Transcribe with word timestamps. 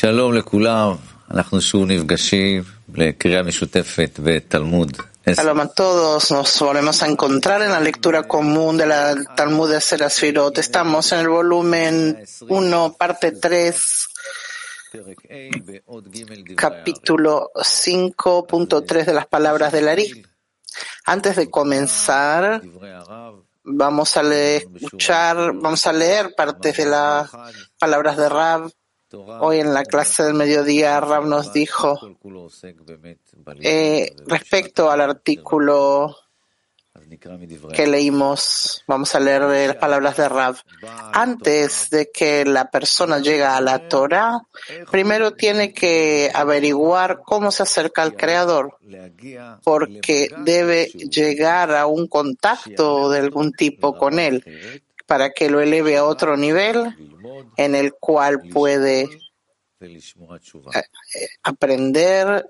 שלום 0.00 0.34
לכולם, 0.34 0.94
אנחנו 1.30 1.60
שוב 1.60 1.84
נפגשים 1.86 2.62
לקריאה 2.94 3.42
משותפת 3.42 4.20
בתלמוד. 4.22 4.96
Shalom 5.28 5.58
a 5.58 5.66
todos, 5.66 6.30
nos 6.30 6.60
volvemos 6.60 7.02
a 7.02 7.06
encontrar 7.08 7.60
en 7.60 7.72
la 7.72 7.80
lectura 7.80 8.22
común 8.22 8.76
de 8.76 8.86
la 8.86 9.16
Talmud 9.34 9.68
de 9.68 9.80
Serasfirot. 9.80 10.56
Estamos 10.58 11.10
en 11.10 11.18
el 11.18 11.28
volumen 11.28 12.24
1, 12.48 12.96
parte 12.96 13.32
3, 13.32 14.08
capítulo 16.54 17.50
5.3 17.56 19.04
de 19.04 19.14
las 19.14 19.26
palabras 19.26 19.72
del 19.72 19.88
Ari. 19.88 20.24
Antes 21.06 21.34
de 21.34 21.50
comenzar, 21.50 22.62
vamos 23.64 24.16
a 24.16 24.22
leer, 24.22 24.62
escuchar, 24.76 25.36
vamos 25.54 25.86
a 25.88 25.92
leer 25.92 26.34
partes 26.36 26.76
de 26.76 26.86
las 26.86 27.30
palabras 27.80 28.16
de 28.16 28.28
Rab. 28.28 28.70
Hoy 29.13 29.59
en 29.59 29.73
la 29.73 29.83
clase 29.83 30.23
del 30.23 30.33
mediodía 30.33 30.99
Rab 30.99 31.25
nos 31.25 31.51
dijo 31.51 31.99
eh, 33.61 34.15
respecto 34.27 34.89
al 34.89 35.01
artículo 35.01 36.15
que 37.73 37.87
leímos, 37.87 38.83
vamos 38.87 39.15
a 39.15 39.19
leer 39.19 39.41
las 39.41 39.75
palabras 39.77 40.17
de 40.17 40.29
Rab. 40.29 40.55
Antes 41.13 41.89
de 41.89 42.09
que 42.11 42.45
la 42.45 42.69
persona 42.69 43.19
llegue 43.19 43.43
a 43.43 43.59
la 43.61 43.87
Torah, 43.87 44.39
primero 44.89 45.31
tiene 45.31 45.73
que 45.73 46.31
averiguar 46.33 47.21
cómo 47.23 47.51
se 47.51 47.63
acerca 47.63 48.01
al 48.01 48.15
Creador, 48.15 48.77
porque 49.63 50.29
debe 50.43 50.85
llegar 50.87 51.75
a 51.75 51.85
un 51.85 52.07
contacto 52.07 53.09
de 53.09 53.19
algún 53.19 53.51
tipo 53.53 53.97
con 53.97 54.19
Él, 54.19 54.43
para 55.11 55.31
que 55.31 55.49
lo 55.49 55.59
eleve 55.59 55.97
a 55.97 56.05
otro 56.05 56.37
nivel 56.37 56.95
en 57.57 57.75
el 57.75 57.95
cual 57.95 58.43
puede 58.43 59.09
aprender, 61.43 62.49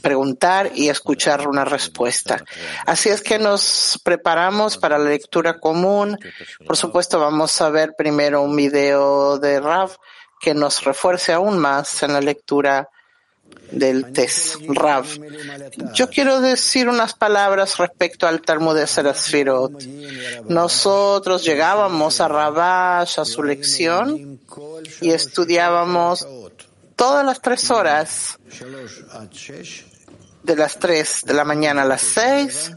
preguntar 0.00 0.70
y 0.74 0.88
escuchar 0.88 1.46
una 1.46 1.66
respuesta. 1.66 2.42
Así 2.86 3.10
es 3.10 3.20
que 3.20 3.38
nos 3.38 4.00
preparamos 4.02 4.78
para 4.78 4.96
la 4.96 5.10
lectura 5.10 5.60
común. 5.60 6.18
Por 6.66 6.78
supuesto, 6.78 7.20
vamos 7.20 7.60
a 7.60 7.68
ver 7.68 7.92
primero 7.98 8.40
un 8.40 8.56
video 8.56 9.38
de 9.38 9.60
Rav 9.60 9.94
que 10.40 10.54
nos 10.54 10.84
refuerce 10.84 11.34
aún 11.34 11.58
más 11.58 12.02
en 12.02 12.14
la 12.14 12.22
lectura 12.22 12.88
del. 13.70 14.06
Yo 15.92 16.08
quiero 16.08 16.40
decir 16.40 16.88
unas 16.88 17.14
palabras 17.14 17.78
respecto 17.78 18.26
al 18.26 18.40
Talmud 18.40 18.74
de 18.74 18.86
Serasfirot. 18.86 19.82
Nosotros 20.48 21.44
llegábamos 21.44 22.20
a 22.20 22.28
Rabash 22.28 23.20
a 23.20 23.24
su 23.24 23.42
lección 23.42 24.40
y 25.00 25.10
estudiábamos 25.10 26.26
todas 26.96 27.24
las 27.24 27.40
tres 27.40 27.70
horas, 27.70 28.38
de 30.42 30.56
las 30.56 30.78
tres 30.78 31.22
de 31.24 31.34
la 31.34 31.44
mañana 31.44 31.82
a 31.82 31.86
las 31.86 32.02
seis, 32.02 32.72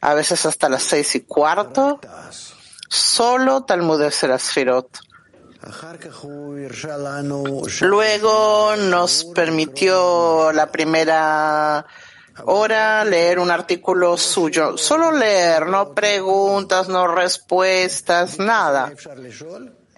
a 0.00 0.14
veces 0.14 0.46
hasta 0.46 0.68
las 0.68 0.84
seis 0.84 1.14
y 1.16 1.20
cuarto, 1.22 2.00
solo 2.88 3.64
Talmud 3.64 4.00
de 4.00 4.10
Serasfirot. 4.10 5.07
Luego 7.80 8.76
nos 8.76 9.24
permitió 9.34 10.52
la 10.52 10.70
primera 10.70 11.84
hora 12.44 13.04
leer 13.04 13.38
un 13.38 13.50
artículo 13.50 14.16
suyo. 14.16 14.78
Solo 14.78 15.10
leer, 15.12 15.66
no 15.66 15.94
preguntas, 15.94 16.88
no 16.88 17.08
respuestas, 17.08 18.38
nada. 18.38 18.92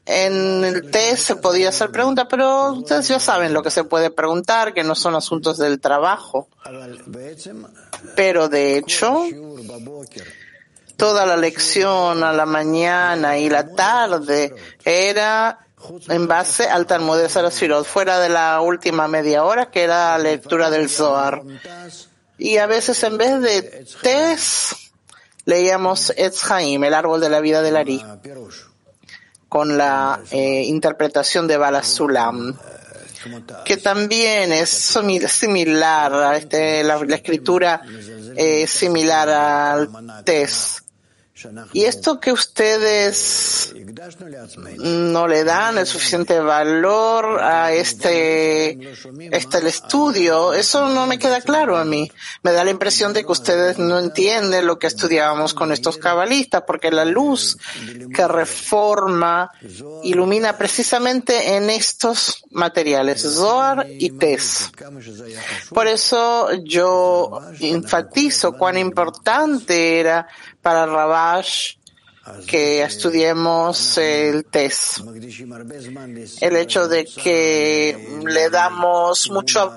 En 0.06 0.64
el 0.64 0.90
test 0.90 1.26
se 1.26 1.36
podía 1.36 1.68
hacer 1.68 1.90
preguntas, 1.90 2.26
pero 2.28 2.72
ustedes 2.72 3.06
ya 3.08 3.20
saben 3.20 3.52
lo 3.52 3.62
que 3.62 3.70
se 3.70 3.84
puede 3.84 4.10
preguntar, 4.10 4.72
que 4.72 4.82
no 4.82 4.94
son 4.94 5.14
asuntos 5.14 5.58
del 5.58 5.78
trabajo. 5.78 6.48
Pero 8.16 8.48
de 8.48 8.78
hecho, 8.78 9.24
toda 11.00 11.24
la 11.24 11.38
lección 11.38 12.22
a 12.22 12.34
la 12.34 12.44
mañana 12.44 13.38
y 13.38 13.48
la 13.48 13.66
tarde 13.74 14.54
era 14.84 15.58
en 16.08 16.28
base 16.28 16.64
al 16.68 16.84
Talmud 16.84 17.16
de 17.16 17.30
Sarasirot, 17.30 17.86
fuera 17.86 18.18
de 18.18 18.28
la 18.28 18.60
última 18.60 19.08
media 19.08 19.44
hora, 19.44 19.70
que 19.70 19.82
era 19.82 20.18
la 20.18 20.24
lectura 20.24 20.68
del 20.68 20.90
Zohar. 20.90 21.40
Y 22.36 22.58
a 22.58 22.66
veces 22.66 23.02
en 23.02 23.16
vez 23.16 23.40
de 23.40 23.86
test, 24.02 24.74
leíamos 25.46 26.12
Etz 26.18 26.50
Haim, 26.50 26.84
el 26.84 26.92
árbol 26.92 27.22
de 27.22 27.30
la 27.30 27.40
vida 27.40 27.62
del 27.62 27.78
Ari, 27.78 28.04
con 29.48 29.78
la 29.78 30.20
eh, 30.30 30.64
interpretación 30.66 31.48
de 31.48 31.56
Bala 31.56 31.82
Sulam 31.82 32.58
que 33.64 33.76
también 33.76 34.52
es 34.52 34.70
similar 34.70 36.14
a 36.14 36.36
este, 36.36 36.82
la, 36.82 36.96
escritura 37.14 37.82
eh, 38.36 38.66
similar 38.66 39.28
al 39.28 40.24
test. 40.24 40.89
Y 41.72 41.84
esto 41.84 42.20
que 42.20 42.32
ustedes 42.32 43.72
no 44.78 45.26
le 45.26 45.44
dan 45.44 45.78
el 45.78 45.86
suficiente 45.86 46.38
valor 46.40 47.40
a 47.40 47.72
este, 47.72 48.78
este 49.30 49.68
estudio, 49.68 50.52
eso 50.52 50.88
no 50.88 51.06
me 51.06 51.18
queda 51.18 51.40
claro 51.40 51.76
a 51.76 51.84
mí. 51.84 52.10
Me 52.42 52.52
da 52.52 52.64
la 52.64 52.70
impresión 52.70 53.12
de 53.12 53.24
que 53.24 53.32
ustedes 53.32 53.78
no 53.78 53.98
entienden 53.98 54.66
lo 54.66 54.78
que 54.78 54.86
estudiábamos 54.86 55.54
con 55.54 55.72
estos 55.72 55.98
cabalistas, 55.98 56.64
porque 56.66 56.90
la 56.90 57.04
luz 57.04 57.56
que 58.14 58.26
reforma 58.26 59.50
ilumina 60.02 60.56
precisamente 60.56 61.56
en 61.56 61.70
estos 61.70 62.44
materiales, 62.50 63.22
Zohar 63.22 63.86
y 63.88 64.10
Tes. 64.10 64.70
Por 65.70 65.86
eso 65.86 66.50
yo 66.64 67.40
enfatizo 67.60 68.52
cuán 68.52 68.78
importante 68.78 70.00
era 70.00 70.26
para 70.62 70.86
Que 72.46 72.82
estudiemos 72.82 73.96
el 73.98 74.44
test. 74.44 74.98
El 76.40 76.56
hecho 76.56 76.86
de 76.86 77.06
que 77.06 78.20
le 78.24 78.50
damos 78.50 79.30
mucho 79.30 79.72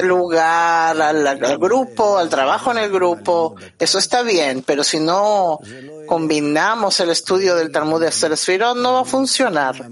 lugar 0.00 1.00
al, 1.00 1.58
grupo, 1.58 2.18
al 2.18 2.28
trabajo 2.28 2.72
en 2.72 2.78
el 2.78 2.90
grupo, 2.90 3.54
eso 3.78 3.98
está 3.98 4.22
bien, 4.22 4.64
pero 4.66 4.82
si 4.82 4.98
no 4.98 5.60
combinamos 6.06 7.00
el 7.00 7.10
estudio 7.10 7.56
del 7.56 7.70
Talmud 7.70 8.00
de 8.00 8.12
Seresfirot, 8.12 8.76
no 8.76 8.94
va 8.94 9.00
a 9.00 9.04
funcionar. 9.04 9.90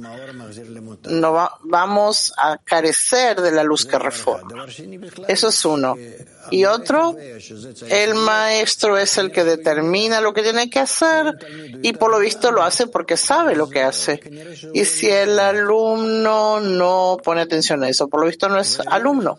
No 1.09 1.33
va, 1.33 1.59
vamos 1.63 2.33
a 2.37 2.59
carecer 2.59 3.41
de 3.41 3.51
la 3.53 3.63
luz 3.63 3.85
que 3.85 3.99
reforma. 3.99 4.67
Eso 5.29 5.49
es 5.49 5.65
uno. 5.65 5.97
Y 6.51 6.65
otro, 6.67 7.17
el 7.89 8.15
maestro 8.15 8.99
es 8.99 9.17
el 9.19 9.31
que 9.33 9.45
determina 9.45 10.21
lo 10.21 10.35
que 10.35 10.43
tiene 10.43 10.69
que 10.69 10.81
hacer 10.81 11.39
y 11.83 11.93
por 11.95 12.11
lo 12.11 12.19
visto 12.19 12.53
lo 12.53 12.63
hace 12.63 12.87
porque 12.87 13.17
sabe 13.17 13.57
lo 13.57 13.69
que 13.69 13.83
hace. 13.83 14.21
Y 14.73 14.85
si 14.85 15.09
el 15.09 15.39
alumno 15.39 16.61
no 16.61 17.17
pone 17.23 17.41
atención 17.41 17.83
a 17.83 17.89
eso, 17.89 18.09
por 18.09 18.21
lo 18.21 18.27
visto 18.27 18.49
no 18.49 18.59
es 18.59 18.79
alumno. 18.81 19.39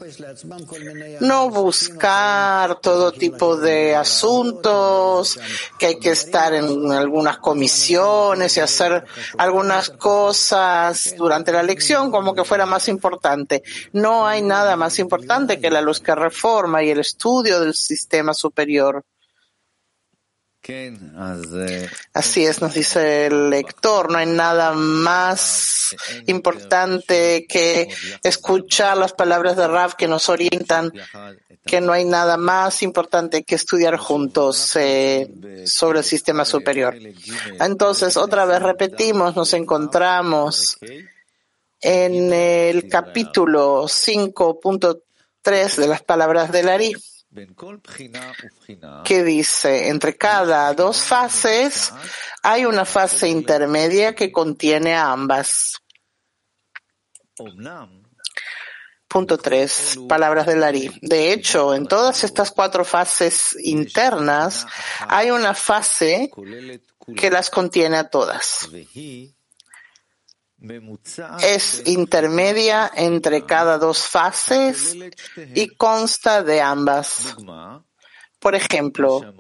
No 1.20 1.50
buscar 1.50 2.80
todo 2.82 3.12
tipo 3.12 3.56
de 3.58 3.96
asuntos, 3.96 5.40
que 5.78 5.88
hay 5.88 6.00
que 6.00 6.12
estar 6.12 6.54
en 6.54 6.65
algunas 6.92 7.38
comisiones 7.38 8.58
y 8.58 8.60
hacer 8.60 9.06
algunas 9.38 9.90
cosas 9.90 11.16
durante 11.18 11.52
la 11.52 11.64
lección 11.64 12.12
como 12.12 12.34
que 12.34 12.44
fuera 12.44 12.66
más 12.66 12.88
importante. 12.88 13.64
No 13.94 14.28
hay 14.28 14.42
nada 14.42 14.76
más 14.76 15.00
importante 15.00 15.60
que 15.60 15.70
la 15.70 15.82
luz 15.82 16.00
que 16.00 16.16
reforma 16.16 16.84
y 16.84 16.90
el 16.90 17.00
estudio 17.00 17.60
del 17.60 17.74
sistema 17.74 18.34
superior. 18.34 19.04
Así 22.14 22.46
es, 22.46 22.62
nos 22.62 22.74
dice 22.74 23.28
el 23.28 23.50
lector, 23.52 24.12
no 24.12 24.18
hay 24.18 24.26
nada 24.26 24.74
más 24.74 25.96
importante 26.26 27.46
que 27.48 27.88
escuchar 28.24 28.98
las 28.98 29.14
palabras 29.14 29.58
de 29.58 29.68
Rav 29.68 29.96
que 29.96 30.08
nos 30.08 30.28
orientan, 30.28 30.92
que 31.66 31.82
no 31.82 31.94
hay 31.94 32.06
nada 32.06 32.38
más 32.38 32.82
importante 32.82 33.44
que 33.44 33.56
estudiar 33.56 33.98
juntos 33.98 34.76
eh, 34.76 35.64
sobre 35.68 36.00
el 36.00 36.06
sistema 36.06 36.46
superior. 36.46 36.98
Entonces, 37.60 38.18
otra 38.18 38.46
vez 38.46 38.62
repetimos, 38.62 39.36
nos 39.36 39.54
encontramos 39.54 40.78
en 41.80 42.34
el 42.34 42.90
capítulo 42.90 43.84
5.3 43.84 45.76
de 45.76 45.88
las 45.88 46.02
palabras 46.02 46.52
de 46.52 46.64
Lari 46.64 46.96
que 49.04 49.24
dice, 49.24 49.90
entre 49.90 50.18
cada 50.18 50.74
dos 50.74 51.02
fases 51.02 51.94
hay 52.42 52.66
una 52.66 52.86
fase 52.86 53.28
intermedia 53.30 54.16
que 54.16 54.32
contiene 54.32 54.94
a 54.94 55.12
ambas. 55.12 55.76
Punto 59.08 59.38
3. 59.38 60.00
Palabras 60.10 60.46
de 60.46 60.56
Lari. 60.56 60.92
De 61.02 61.32
hecho, 61.32 61.74
en 61.74 61.88
todas 61.88 62.24
estas 62.24 62.52
cuatro 62.52 62.84
fases 62.84 63.56
internas 63.64 64.66
hay 65.08 65.32
una 65.32 65.54
fase 65.54 66.32
que 67.16 67.30
las 67.30 67.50
contiene 67.50 67.98
a 67.98 68.10
todas. 68.10 68.70
Es 71.42 71.84
intermedia 71.86 72.92
entre 72.96 73.46
cada 73.46 73.78
dos 73.78 74.00
fases 74.08 74.96
y 75.54 75.68
consta 75.70 76.44
de 76.44 76.62
ambas. 76.62 77.36
Por 78.40 78.54
ejemplo, 78.54 79.34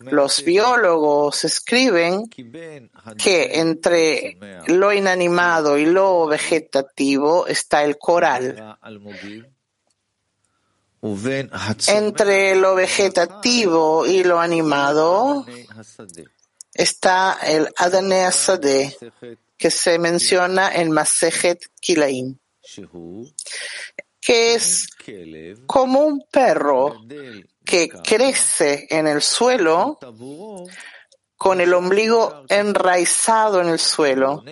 los 0.00 0.42
biólogos 0.42 1.44
escriben 1.44 2.28
que 2.28 3.60
entre 3.60 4.38
lo 4.68 4.92
inanimado 4.92 5.76
y 5.76 5.84
lo 5.84 6.26
vegetativo 6.26 7.46
está 7.46 7.84
el 7.84 7.98
coral. 7.98 8.78
Entre 11.88 12.56
lo 12.56 12.74
vegetativo 12.74 14.06
y 14.06 14.24
lo 14.24 14.40
animado 14.40 15.44
está 16.72 17.38
el 17.42 17.68
Adane 17.76 18.32
Sade, 18.32 18.96
que 19.56 19.70
se 19.70 19.98
menciona 19.98 20.74
en 20.74 20.90
Masejet 20.90 21.60
Kilaim, 21.80 22.38
que 24.20 24.54
es 24.54 24.88
como 25.66 26.00
un 26.00 26.24
perro 26.30 27.02
que 27.64 27.88
crece 27.88 28.86
en 28.90 29.06
el 29.06 29.22
suelo 29.22 29.98
con 31.36 31.60
el 31.60 31.74
ombligo 31.74 32.44
enraizado 32.48 33.60
en 33.60 33.68
el 33.68 33.78
suelo, 33.78 34.42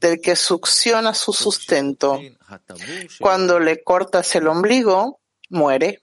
del 0.00 0.20
que 0.20 0.34
succiona 0.34 1.14
su 1.14 1.32
sustento. 1.32 2.18
Cuando 3.20 3.60
le 3.60 3.82
cortas 3.82 4.34
el 4.34 4.48
ombligo, 4.48 5.20
muere. 5.50 6.02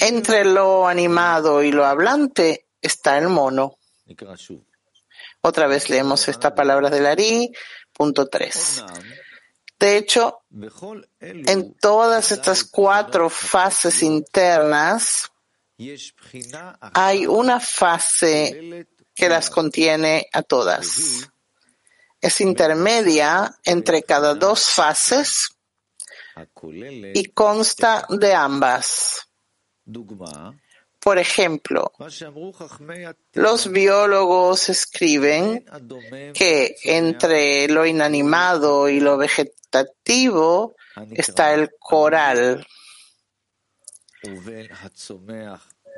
Entre 0.00 0.44
lo 0.44 0.88
animado 0.88 1.62
y 1.62 1.70
lo 1.70 1.84
hablante 1.84 2.66
está 2.82 3.16
el 3.16 3.28
mono. 3.28 3.78
Otra 5.42 5.66
vez 5.66 5.88
leemos 5.88 6.28
esta 6.28 6.54
palabra 6.54 6.90
del 6.90 7.06
Ari, 7.06 7.52
punto 7.92 8.28
3. 8.28 8.84
De 9.78 9.96
hecho, 9.96 10.42
en 11.20 11.74
todas 11.74 12.32
estas 12.32 12.64
cuatro 12.64 13.30
fases 13.30 14.02
internas 14.02 15.30
hay 16.92 17.26
una 17.26 17.58
fase 17.58 18.86
que 19.14 19.28
las 19.30 19.48
contiene 19.48 20.28
a 20.32 20.42
todas. 20.42 21.30
Es 22.20 22.40
intermedia 22.42 23.56
entre 23.64 24.02
cada 24.02 24.34
dos 24.34 24.68
fases 24.68 25.56
y 27.14 27.24
consta 27.32 28.06
de 28.10 28.34
ambas. 28.34 29.26
Por 31.00 31.18
ejemplo, 31.18 31.92
los 33.32 33.72
biólogos 33.72 34.68
escriben 34.68 35.64
que 36.34 36.76
entre 36.84 37.68
lo 37.68 37.86
inanimado 37.86 38.90
y 38.90 39.00
lo 39.00 39.16
vegetativo 39.16 40.76
está 41.12 41.54
el 41.54 41.70
coral. 41.78 42.66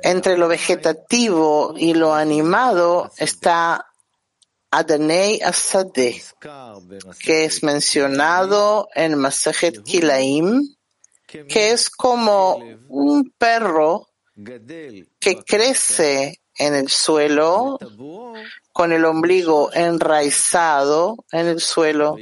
Entre 0.01 0.37
lo 0.37 0.47
vegetativo 0.47 1.73
y 1.77 1.93
lo 1.93 2.13
animado 2.13 3.11
está 3.17 3.85
Adanei 4.71 5.41
Asadeh, 5.41 6.23
que 7.19 7.43
es 7.43 7.61
mencionado 7.61 8.87
en 8.95 9.17
Masejet 9.17 9.83
Kilaim, 9.83 10.75
que 11.27 11.71
es 11.71 11.89
como 11.89 12.57
un 12.87 13.33
perro 13.37 14.12
que 14.35 15.43
crece 15.45 16.41
en 16.55 16.75
el 16.75 16.89
suelo 16.89 17.77
con 18.71 18.91
el 18.91 19.05
ombligo 19.05 19.71
enraizado 19.73 21.17
en 21.31 21.47
el 21.47 21.59
suelo 21.59 22.15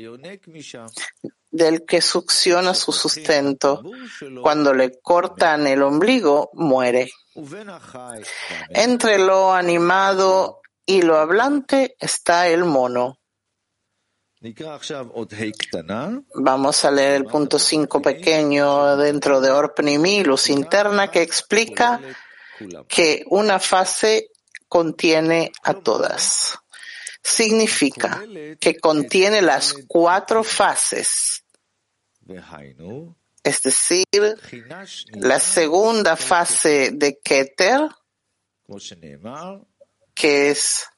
del 1.51 1.85
que 1.85 2.01
succiona 2.01 2.73
su 2.73 2.91
sustento. 2.91 3.81
Cuando 4.41 4.73
le 4.73 4.99
cortan 5.01 5.67
el 5.67 5.83
ombligo, 5.83 6.49
muere. 6.53 7.11
Entre 8.69 9.17
lo 9.17 9.53
animado 9.53 10.61
y 10.85 11.01
lo 11.01 11.17
hablante 11.17 11.95
está 11.99 12.47
el 12.47 12.65
mono. 12.65 13.20
Vamos 16.33 16.83
a 16.83 16.89
leer 16.89 17.13
el 17.13 17.25
punto 17.25 17.59
5 17.59 18.01
pequeño 18.01 18.97
dentro 18.97 19.39
de 19.39 19.51
Orpnimi, 19.51 20.23
luz 20.23 20.49
interna, 20.49 21.11
que 21.11 21.21
explica 21.21 22.01
que 22.87 23.23
una 23.27 23.59
fase 23.59 24.31
contiene 24.67 25.51
a 25.61 25.75
todas. 25.75 26.57
Significa 27.21 28.23
que 28.59 28.79
contiene 28.79 29.43
las 29.43 29.75
cuatro 29.87 30.43
fases. 30.43 31.43
Es 33.43 33.61
decir, 33.61 34.05
la 35.13 35.39
segunda 35.39 36.15
fase 36.15 36.91
de 36.93 37.19
Keter, 37.19 37.81
que 40.15 40.49
es 40.49 40.90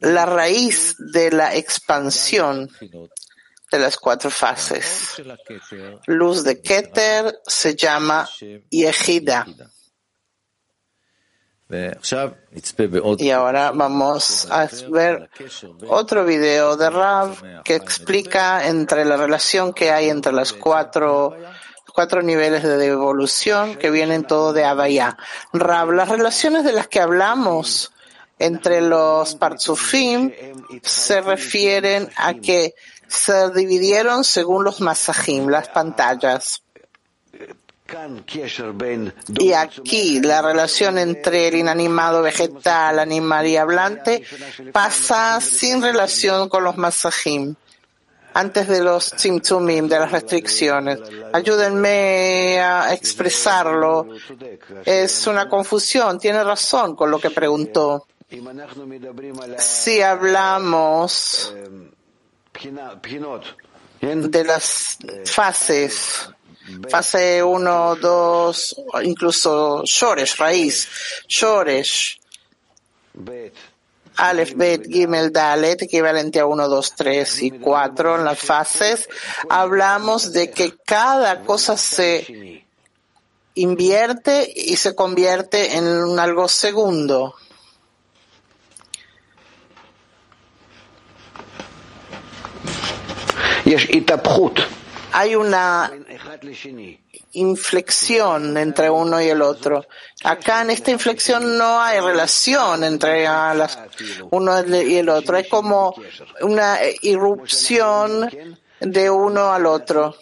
la 0.00 0.26
raíz 0.26 0.96
de 0.98 1.30
la 1.30 1.54
expansión 1.54 2.70
de 3.70 3.78
las 3.78 3.96
cuatro 3.96 4.30
fases. 4.30 5.20
Luz 6.06 6.44
de 6.44 6.60
Keter 6.60 7.40
se 7.46 7.74
llama 7.74 8.28
Yehida. 8.70 9.46
Y 13.18 13.30
ahora 13.30 13.72
vamos 13.72 14.48
a 14.50 14.68
ver 14.90 15.28
otro 15.88 16.24
video 16.24 16.76
de 16.76 16.88
Rav 16.88 17.62
que 17.62 17.74
explica 17.74 18.66
entre 18.66 19.04
la 19.04 19.18
relación 19.18 19.74
que 19.74 19.90
hay 19.90 20.08
entre 20.08 20.32
las 20.32 20.52
cuatro 20.54 21.36
cuatro 21.92 22.22
niveles 22.22 22.62
de 22.62 22.86
evolución 22.86 23.76
que 23.76 23.90
vienen 23.90 24.24
todo 24.24 24.52
de 24.52 24.64
Abaya. 24.64 25.18
Rav, 25.52 25.90
las 25.90 26.08
relaciones 26.08 26.64
de 26.64 26.72
las 26.72 26.86
que 26.86 27.00
hablamos 27.00 27.92
entre 28.38 28.80
los 28.80 29.34
Partsufim 29.34 30.32
se 30.82 31.20
refieren 31.20 32.08
a 32.16 32.34
que 32.34 32.74
se 33.08 33.50
dividieron 33.50 34.24
según 34.24 34.64
los 34.64 34.80
masajim, 34.80 35.48
las 35.48 35.68
pantallas. 35.68 36.62
Y 39.38 39.52
aquí 39.54 40.20
la 40.20 40.42
relación 40.42 40.98
entre 40.98 41.48
el 41.48 41.54
inanimado 41.54 42.20
vegetal, 42.20 42.98
animal 42.98 43.46
y 43.46 43.56
hablante 43.56 44.22
pasa 44.72 45.40
sin 45.40 45.80
relación 45.80 46.50
con 46.50 46.64
los 46.64 46.76
masajim, 46.76 47.54
antes 48.34 48.68
de 48.68 48.82
los 48.82 49.12
tzimtzumim, 49.12 49.88
de 49.88 50.00
las 50.00 50.12
restricciones. 50.12 50.98
Ayúdenme 51.32 52.60
a 52.60 52.92
expresarlo. 52.92 54.06
Es 54.84 55.26
una 55.26 55.48
confusión, 55.48 56.18
tiene 56.18 56.44
razón 56.44 56.94
con 56.94 57.10
lo 57.10 57.18
que 57.18 57.30
preguntó. 57.30 58.06
Si 59.58 60.02
hablamos 60.02 61.54
de 64.00 64.44
las 64.44 64.98
fases, 65.24 66.28
fase 66.90 67.42
1, 67.42 67.96
2, 67.96 68.76
incluso 69.04 69.82
Shoresh, 69.84 70.36
raíz, 70.36 70.88
Shoresh, 71.26 72.20
Aleph, 74.16 74.54
Bet, 74.54 74.86
Gimel, 74.86 75.32
Dalet, 75.32 75.82
equivalente 75.82 76.40
a 76.40 76.46
1, 76.46 76.68
2, 76.68 76.94
3 76.96 77.42
y 77.42 77.50
4 77.52 78.16
en 78.16 78.24
las 78.26 78.38
fases, 78.38 79.08
hablamos 79.48 80.32
de 80.32 80.50
que 80.50 80.76
cada 80.84 81.44
cosa 81.44 81.78
se 81.78 82.66
invierte 83.54 84.52
y 84.54 84.76
se 84.76 84.94
convierte 84.94 85.76
en 85.76 86.18
algo 86.18 86.46
segundo. 86.46 87.34
Hay 95.12 95.34
una 95.34 95.90
inflexión 97.32 98.56
entre 98.56 98.90
uno 98.90 99.20
y 99.20 99.28
el 99.28 99.42
otro. 99.42 99.86
Acá 100.24 100.62
en 100.62 100.70
esta 100.70 100.90
inflexión 100.90 101.56
no 101.56 101.80
hay 101.80 102.00
relación 102.00 102.84
entre 102.84 103.24
las, 103.24 103.78
uno 104.30 104.64
y 104.66 104.96
el 104.96 105.08
otro. 105.08 105.36
Es 105.36 105.48
como 105.48 105.94
una 106.40 106.78
irrupción 107.02 108.30
de 108.80 109.10
uno 109.10 109.52
al 109.52 109.66
otro. 109.66 110.14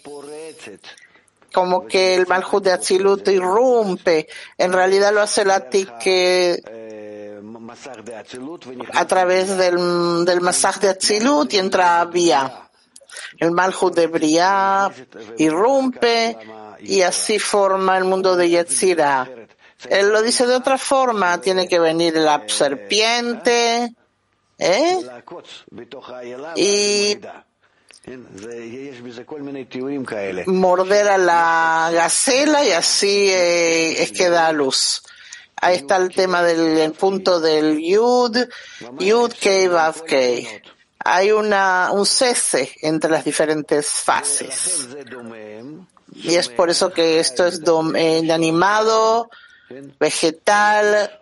Como 1.52 1.86
que 1.86 2.14
el 2.14 2.26
Malhut 2.26 2.64
de 2.64 2.72
Atzilut 2.72 3.26
irrumpe. 3.28 4.28
En 4.58 4.72
realidad 4.72 5.12
lo 5.12 5.22
hace 5.22 5.44
la 5.44 5.68
que 5.68 6.62
a 8.92 9.06
través 9.06 9.56
del, 9.56 10.24
del 10.24 10.40
masaj 10.40 10.80
de 10.80 10.88
Atzilut 10.90 11.52
y 11.52 11.58
entra 11.58 12.00
a 12.00 12.04
Vía. 12.04 12.65
El 13.38 13.50
Malhut 13.52 13.94
de 13.94 14.06
Briah 14.06 14.90
irrumpe 15.38 16.38
y 16.80 17.02
así 17.02 17.38
forma 17.38 17.96
el 17.98 18.04
mundo 18.04 18.36
de 18.36 18.48
Yetzirah. 18.48 19.28
Él 19.90 20.10
lo 20.10 20.22
dice 20.22 20.46
de 20.46 20.54
otra 20.54 20.78
forma, 20.78 21.40
tiene 21.40 21.68
que 21.68 21.78
venir 21.78 22.14
la 22.16 22.42
serpiente 22.46 23.92
¿eh? 24.58 24.98
y 26.56 27.18
morder 30.46 31.08
a 31.08 31.18
la 31.18 31.90
gacela 31.92 32.64
y 32.64 32.70
así 32.70 33.28
eh, 33.30 34.02
es 34.02 34.12
que 34.12 34.28
da 34.28 34.52
luz. 34.52 35.02
Ahí 35.60 35.76
está 35.76 35.96
el 35.96 36.14
tema 36.14 36.42
del 36.42 36.78
el 36.78 36.92
punto 36.92 37.40
del 37.40 37.80
Yud, 37.80 38.36
Yud 38.98 39.32
Kei 39.32 39.68
Vav 39.68 40.04
Kei. 40.04 40.46
Hay 40.98 41.30
una, 41.30 41.90
un 41.92 42.06
cese 42.06 42.72
entre 42.82 43.10
las 43.10 43.24
diferentes 43.24 43.86
fases. 43.86 44.88
Y 46.14 46.34
es 46.34 46.48
por 46.48 46.70
eso 46.70 46.90
que 46.92 47.20
esto 47.20 47.46
es 47.46 47.60
eh, 47.94 48.32
animado, 48.32 49.28
vegetal, 50.00 51.20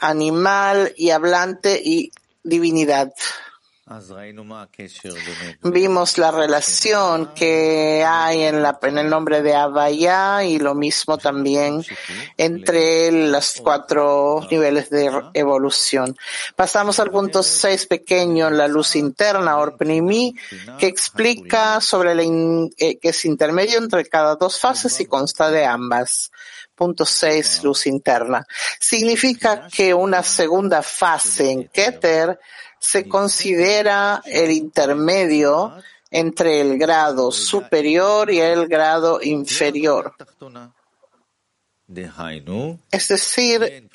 animal 0.00 0.92
y 0.96 1.10
hablante 1.10 1.80
y 1.82 2.12
divinidad. 2.42 3.12
Vimos 5.62 6.18
la 6.18 6.32
relación 6.32 7.32
que 7.34 8.04
hay 8.04 8.42
en, 8.42 8.64
el 8.98 9.08
nombre 9.08 9.42
de 9.42 9.54
Abaya 9.54 10.42
y 10.42 10.58
lo 10.58 10.74
mismo 10.74 11.18
también 11.18 11.84
entre 12.36 13.12
los 13.12 13.60
cuatro 13.62 14.44
niveles 14.50 14.90
de 14.90 15.08
evolución. 15.34 16.16
Pasamos 16.56 16.98
al 16.98 17.12
punto 17.12 17.44
seis 17.44 17.86
pequeño, 17.86 18.50
la 18.50 18.66
luz 18.66 18.96
interna, 18.96 19.58
Orpnimi, 19.58 20.34
que 20.80 20.88
explica 20.88 21.80
sobre 21.80 22.16
la 22.16 22.24
in, 22.24 22.68
eh, 22.78 22.98
que 22.98 23.10
es 23.10 23.24
intermedio 23.24 23.78
entre 23.78 24.04
cada 24.06 24.34
dos 24.34 24.58
fases 24.58 24.98
y 25.00 25.06
consta 25.06 25.48
de 25.48 25.64
ambas. 25.64 26.32
Punto 26.74 27.06
6, 27.06 27.64
luz 27.64 27.86
interna. 27.86 28.46
Significa 28.78 29.66
que 29.72 29.94
una 29.94 30.22
segunda 30.22 30.82
fase 30.82 31.50
en 31.50 31.68
Keter 31.68 32.38
se 32.86 33.08
considera 33.08 34.22
el 34.24 34.52
intermedio 34.52 35.74
entre 36.08 36.60
el 36.60 36.78
grado 36.78 37.32
superior 37.32 38.30
y 38.30 38.38
el 38.38 38.68
grado 38.68 39.20
inferior. 39.20 40.14
Es 42.92 43.08
decir, 43.08 43.90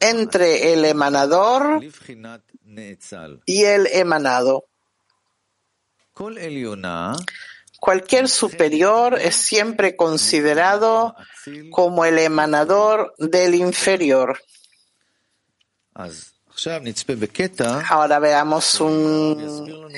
entre 0.00 0.72
el 0.72 0.86
emanador 0.86 1.82
y 3.44 3.64
el 3.64 3.86
emanado. 3.88 4.64
Cualquier 7.78 8.28
superior 8.28 9.18
es 9.20 9.36
siempre 9.36 9.96
considerado 9.96 11.14
como 11.70 12.06
el 12.06 12.18
emanador 12.18 13.14
del 13.18 13.54
inferior. 13.54 14.40
Ahora 17.88 18.18
veamos 18.18 18.80
un 18.80 19.92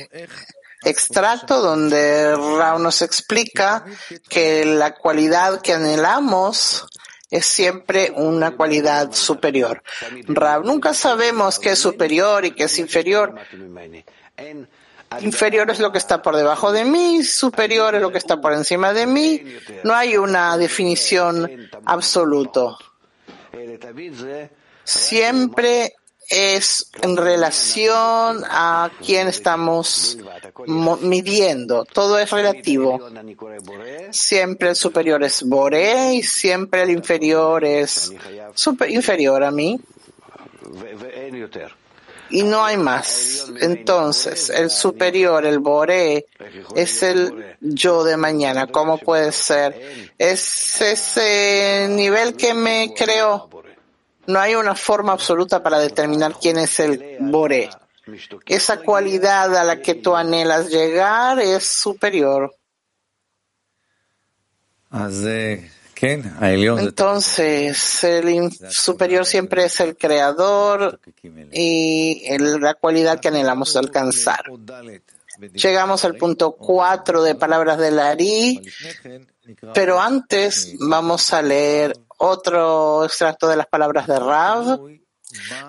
extracto 0.85 1.61
donde 1.61 2.37
Rao 2.37 2.79
nos 2.79 3.00
explica 3.00 3.85
que 4.29 4.67
la 4.67 4.95
cualidad 4.95 5.62
que 5.62 5.73
anhelamos 5.73 6.87
es 7.31 7.47
siempre 7.47 8.12
una 8.14 8.57
cualidad 8.57 9.12
superior. 9.12 9.83
Rao, 10.26 10.62
nunca 10.62 10.93
sabemos 10.93 11.59
qué 11.59 11.71
es 11.71 11.79
superior 11.79 12.45
y 12.45 12.50
qué 12.50 12.64
es 12.64 12.79
inferior. 12.79 13.35
Inferior 15.21 15.71
es 15.71 15.81
lo 15.81 15.90
que 15.90 15.99
está 15.99 16.21
por 16.21 16.37
debajo 16.37 16.73
de 16.73 16.85
mí, 16.85 17.25
superior 17.25 17.95
es 17.95 18.02
lo 18.02 18.12
que 18.12 18.19
está 18.19 18.40
por 18.40 18.52
encima 18.52 18.93
de 18.93 19.07
mí. 19.07 19.43
No 19.83 19.95
hay 19.95 20.17
una 20.17 20.59
definición 20.59 21.71
absoluta. 21.87 22.76
Siempre 24.85 25.95
es 26.31 26.87
en 27.03 27.17
relación 27.17 28.45
a 28.49 28.91
quién 29.05 29.27
estamos 29.29 30.17
mo- 30.67 30.97
midiendo. 30.99 31.85
Todo 31.85 32.19
es 32.19 32.31
relativo. 32.31 32.99
Siempre 34.13 34.69
el 34.71 34.77
superior 34.77 35.23
es 35.25 35.43
Boré 35.43 36.15
y 36.15 36.23
siempre 36.23 36.83
el 36.83 36.91
inferior 36.91 37.65
es 37.65 38.13
super- 38.55 38.91
inferior 38.91 39.43
a 39.43 39.51
mí 39.51 39.79
y 42.31 42.45
no 42.45 42.65
hay 42.65 42.77
más. 42.77 43.47
Entonces, 43.61 44.51
el 44.51 44.71
superior, 44.71 45.45
el 45.45 45.59
Boré, 45.59 46.27
es 46.77 47.03
el 47.03 47.57
yo 47.61 48.05
de 48.05 48.17
mañana. 48.17 48.69
¿Cómo 48.69 48.99
puede 48.99 49.33
ser? 49.33 49.75
Es 50.17 50.81
ese 50.81 51.89
nivel 51.91 52.37
que 52.37 52.55
me 52.55 52.95
creó. 52.97 53.49
No 54.31 54.41
hay 54.41 54.55
una 54.55 54.75
forma 54.75 55.13
absoluta 55.13 55.63
para 55.63 55.79
determinar 55.79 56.35
quién 56.41 56.59
es 56.59 56.79
el 56.81 57.17
Bore. 57.21 57.69
Esa 58.47 58.81
cualidad 58.81 59.57
a 59.57 59.65
la 59.65 59.81
que 59.81 59.97
tú 59.97 60.15
anhelas 60.15 60.69
llegar 60.71 61.41
es 61.41 61.65
superior. 61.65 62.55
Entonces, 66.81 68.05
el 68.05 68.51
superior 68.71 69.27
siempre 69.27 69.65
es 69.65 69.81
el 69.81 69.97
creador 69.97 70.99
y 71.53 72.39
la 72.39 72.75
cualidad 72.75 73.21
que 73.21 73.29
anhelamos 73.29 73.77
alcanzar. 73.77 74.45
Llegamos 75.53 76.05
al 76.05 76.17
punto 76.17 76.53
4 76.53 77.23
de 77.23 77.35
palabras 77.35 77.79
de 77.79 77.91
Lari, 77.91 78.63
pero 79.75 80.01
antes 80.01 80.75
vamos 80.79 81.33
a 81.33 81.43
leer 81.43 81.95
otro 82.21 83.05
extracto 83.05 83.49
de 83.49 83.57
las 83.57 83.67
palabras 83.67 84.07
de 84.07 84.19
Rav. 84.19 84.79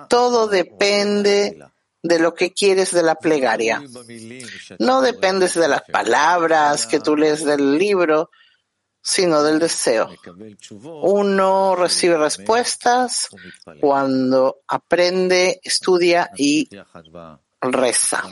Todo 0.08 0.48
depende 0.48 1.58
de 2.02 2.18
lo 2.18 2.34
que 2.34 2.52
quieres 2.52 2.92
de 2.92 3.02
la 3.02 3.14
plegaria. 3.14 3.82
No 4.78 5.00
dependes 5.00 5.54
de 5.54 5.68
las 5.68 5.82
palabras 5.82 6.86
que 6.86 7.00
tú 7.00 7.16
lees 7.16 7.44
del 7.44 7.78
libro, 7.78 8.30
sino 9.00 9.42
del 9.42 9.58
deseo. 9.58 10.10
Uno 11.02 11.74
recibe 11.74 12.18
respuestas 12.18 13.28
cuando 13.80 14.58
aprende, 14.68 15.58
estudia 15.64 16.30
y 16.36 16.68
reza. 17.62 18.24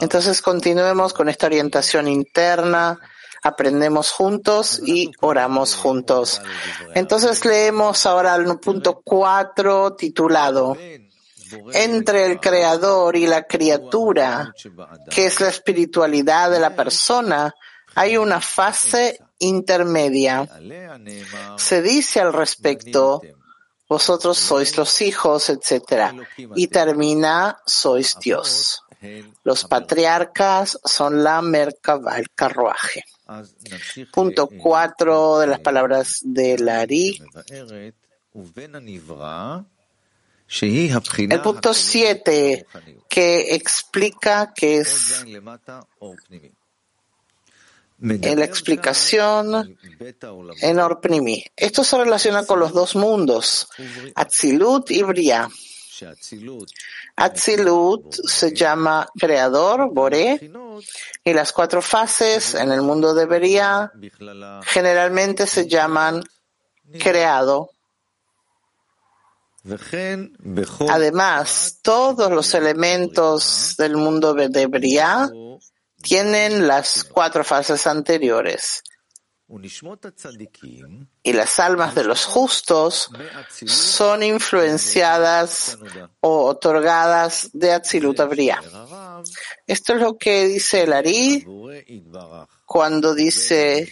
Entonces 0.00 0.42
continuemos 0.42 1.14
con 1.14 1.30
esta 1.30 1.46
orientación 1.46 2.06
interna 2.06 3.00
aprendemos 3.42 4.10
juntos 4.10 4.80
y 4.86 5.10
oramos 5.20 5.74
juntos. 5.74 6.40
Entonces 6.94 7.44
leemos 7.44 8.06
ahora 8.06 8.36
el 8.36 8.58
punto 8.58 9.00
4 9.04 9.94
titulado 9.94 10.76
entre 11.72 12.26
el 12.26 12.40
creador 12.40 13.16
y 13.16 13.26
la 13.26 13.44
criatura, 13.44 14.54
que 15.10 15.26
es 15.26 15.40
la 15.40 15.48
espiritualidad 15.48 16.50
de 16.50 16.60
la 16.60 16.74
persona, 16.74 17.54
hay 17.94 18.16
una 18.16 18.40
fase 18.40 19.18
intermedia. 19.38 20.48
Se 21.56 21.82
dice 21.82 22.20
al 22.20 22.32
respecto, 22.32 23.20
vosotros 23.88 24.38
sois 24.38 24.76
los 24.76 25.02
hijos, 25.02 25.50
etc. 25.50 26.14
Y 26.56 26.68
termina, 26.68 27.58
sois 27.66 28.16
Dios. 28.18 28.84
Los 29.42 29.64
patriarcas 29.64 30.78
son 30.84 31.22
la 31.22 31.42
mercaba, 31.42 32.18
el 32.18 32.30
carruaje. 32.30 33.04
Punto 34.12 34.48
4 34.48 35.38
de 35.38 35.46
las 35.46 35.60
palabras 35.60 36.20
de 36.22 36.58
Lari. 36.58 37.20
El 40.54 41.40
punto 41.42 41.74
7 41.74 42.66
que 43.08 43.54
explica 43.54 44.52
que 44.54 44.78
es 44.78 45.24
en 48.02 48.38
la 48.38 48.44
explicación 48.44 49.76
en 50.60 50.78
Orpnimi. 50.78 51.44
Esto 51.56 51.84
se 51.84 51.96
relaciona 51.98 52.44
con 52.44 52.58
los 52.60 52.72
dos 52.72 52.96
mundos, 52.96 53.68
Atzilut 54.14 54.90
y 54.90 55.02
Briah. 55.02 55.48
Atzilut. 57.16 58.14
Se 58.14 58.52
llama 58.52 59.06
creador, 59.18 59.92
Boré, 59.92 60.50
y 61.24 61.32
las 61.32 61.52
cuatro 61.52 61.82
fases 61.82 62.54
en 62.54 62.72
el 62.72 62.82
mundo 62.82 63.14
de 63.14 63.26
Beria 63.26 63.92
generalmente 64.64 65.46
se 65.46 65.68
llaman 65.68 66.22
creado. 66.98 67.70
Además, 70.88 71.78
todos 71.82 72.30
los 72.30 72.52
elementos 72.54 73.76
del 73.78 73.96
mundo 73.96 74.34
de 74.34 74.66
Beria 74.66 75.30
tienen 76.02 76.66
las 76.66 77.04
cuatro 77.04 77.44
fases 77.44 77.86
anteriores 77.86 78.82
y 81.22 81.32
las 81.32 81.60
almas 81.60 81.94
de 81.94 82.04
los 82.04 82.24
justos 82.24 83.10
son 83.66 84.22
influenciadas 84.22 85.78
o 86.20 86.44
otorgadas 86.46 87.50
de 87.52 87.72
Atzilut 87.72 88.20
Abria. 88.20 88.62
Esto 89.66 89.94
es 89.94 90.00
lo 90.00 90.16
que 90.16 90.46
dice 90.46 90.82
el 90.82 90.92
Ari 90.92 91.46
cuando 92.64 93.14
dice 93.14 93.90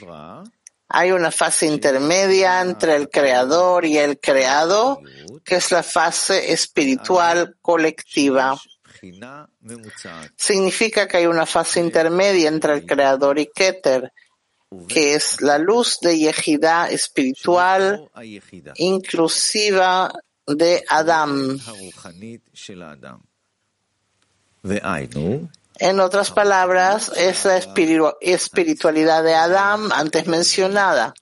hay 0.93 1.13
una 1.13 1.31
fase 1.31 1.67
intermedia 1.67 2.61
entre 2.63 2.97
el 2.97 3.09
creador 3.09 3.85
y 3.85 3.97
el 3.99 4.19
creado, 4.19 5.01
que 5.45 5.57
es 5.57 5.71
la 5.71 5.85
fase 5.85 6.53
espiritual 6.53 7.57
colectiva. 7.63 8.59
Significa 10.37 11.07
que 11.07 11.19
hay 11.19 11.27
una 11.27 11.47
fase 11.47 11.81
intermedia 11.81 12.49
entre 12.49 12.75
el 12.75 12.87
creador 12.87 13.39
y 13.39 13.47
Keter, 13.47 14.13
que 14.89 15.15
es 15.15 15.41
la 15.41 15.59
luz 15.59 15.99
de 16.01 16.17
Yehidá 16.17 16.91
espiritual 16.91 18.09
inclusiva 18.77 20.13
de 20.47 20.85
Adam. 20.89 21.59
En 25.79 26.01
otras 26.01 26.31
palabras, 26.31 27.11
es 27.17 27.45
la 27.45 27.57
espiritualidad 27.57 29.25
de 29.25 29.35
Adam 29.35 29.91
antes 29.93 30.27
mencionada, 30.27 31.15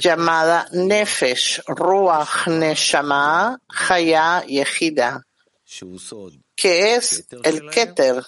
llamada 0.00 0.66
Nefesh, 0.72 1.62
Ruach, 1.66 2.48
Neshama, 2.48 3.58
Haya, 3.68 4.44
Yehida, 4.44 5.22
que 6.56 6.94
es 6.96 7.26
el 7.44 7.70
Keter 7.70 8.24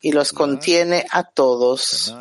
y 0.00 0.12
los 0.12 0.32
contiene 0.32 1.06
a 1.10 1.22
todos. 1.24 2.14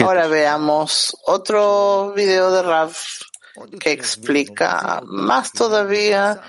Ahora 0.00 0.26
veamos 0.28 1.16
otro 1.24 2.12
video 2.14 2.50
de 2.50 2.62
Rav 2.62 2.92
que 3.80 3.92
explica 3.92 5.00
más 5.04 5.52
todavía 5.52 6.40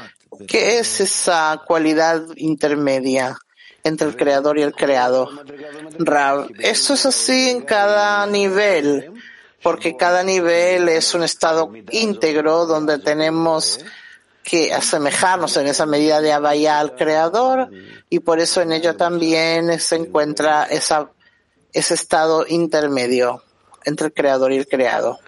qué 0.48 0.80
es 0.80 1.00
esa 1.00 1.62
cualidad 1.66 2.24
intermedia 2.36 3.38
entre 3.84 4.08
el 4.08 4.16
creador 4.16 4.60
y 4.60 4.63
el 4.63 4.74
creado. 4.74 5.30
Rav, 6.00 6.50
esto 6.60 6.94
es 6.94 7.06
así 7.06 7.50
en 7.50 7.62
cada 7.62 8.25
nivel, 8.27 9.13
porque 9.63 9.96
cada 9.96 10.24
nivel 10.24 10.89
es 10.89 11.13
un 11.13 11.24
estado 11.24 11.72
íntegro 11.92 12.66
donde 12.66 13.00
tenemos 13.00 13.80
que 14.50 14.74
asemejarnos 14.74 15.58
en 15.58 15.68
esa 15.68 15.86
medida 15.86 16.22
de 16.22 16.32
Abaya 16.32 16.80
al 16.80 16.96
creador 16.96 17.70
y 18.10 18.20
por 18.20 18.39
eso 18.39 18.62
en 18.62 18.72
ello 18.72 18.96
también 18.96 19.77
se 19.77 19.98
encuentra 19.98 20.63
esa 20.63 21.12
ese 21.74 21.96
estado 21.96 22.46
intermedio 22.48 23.44
entre 23.84 24.08
el 24.08 24.13
creador 24.13 24.54
y 24.54 24.58
el 24.58 24.68
creado. 24.68 25.20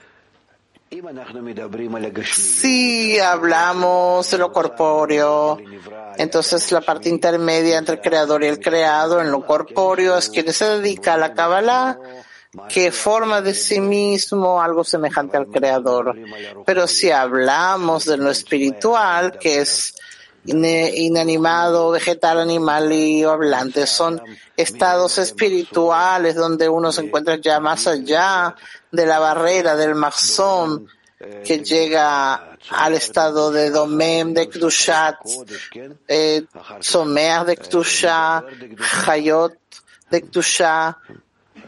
Si 2.34 3.20
hablamos 3.20 4.32
de 4.32 4.38
lo 4.38 4.54
corpóreo, 4.54 5.60
entonces 6.18 6.72
la 6.72 6.82
parte 6.82 7.10
intermedia 7.10 7.78
entre 7.78 7.96
el 7.96 8.02
creador 8.02 8.44
y 8.44 8.48
el 8.48 8.60
creado 8.60 9.20
en 9.22 9.32
lo 9.32 9.46
corpóreo 9.46 10.18
es 10.18 10.30
quien 10.30 10.52
se 10.54 10.66
dedica 10.66 11.16
a 11.16 11.18
la 11.18 11.34
Kabbalah, 11.34 12.00
que 12.68 12.92
forma 12.92 13.42
de 13.42 13.54
sí 13.54 13.80
mismo 13.80 14.62
algo 14.62 14.84
semejante 14.84 15.38
al 15.38 15.48
creador. 15.48 16.16
Pero 16.66 16.88
si 16.88 17.12
hablamos 17.12 18.06
de 18.06 18.18
lo 18.18 18.32
espiritual, 18.32 19.38
que 19.38 19.62
es 19.62 19.94
inanimado, 20.46 21.92
vegetal, 21.92 22.40
animal 22.40 22.92
y 22.92 23.24
hablante. 23.24 23.86
Son 23.86 24.22
estados 24.56 25.18
espirituales 25.18 26.36
donde 26.36 26.70
uno 26.70 26.92
se 26.92 27.02
encuentra 27.02 27.36
ya 27.36 27.60
más 27.60 27.88
allá 27.88 28.56
de 28.92 29.06
la 29.06 29.20
barrera 29.20 29.76
del 29.76 29.96
maxón 29.96 30.88
que 31.44 31.60
llega 31.60 32.58
al 32.70 32.94
estado 32.94 33.52
de 33.52 33.70
Domem, 33.70 34.34
de 34.34 34.48
Kdushat, 34.48 35.18
eh, 36.08 36.46
Someach 36.80 37.46
de 37.46 37.58
Kdusha, 37.58 38.44
Hayot 39.06 39.54
de 40.10 40.22
Kdusha, 40.22 40.98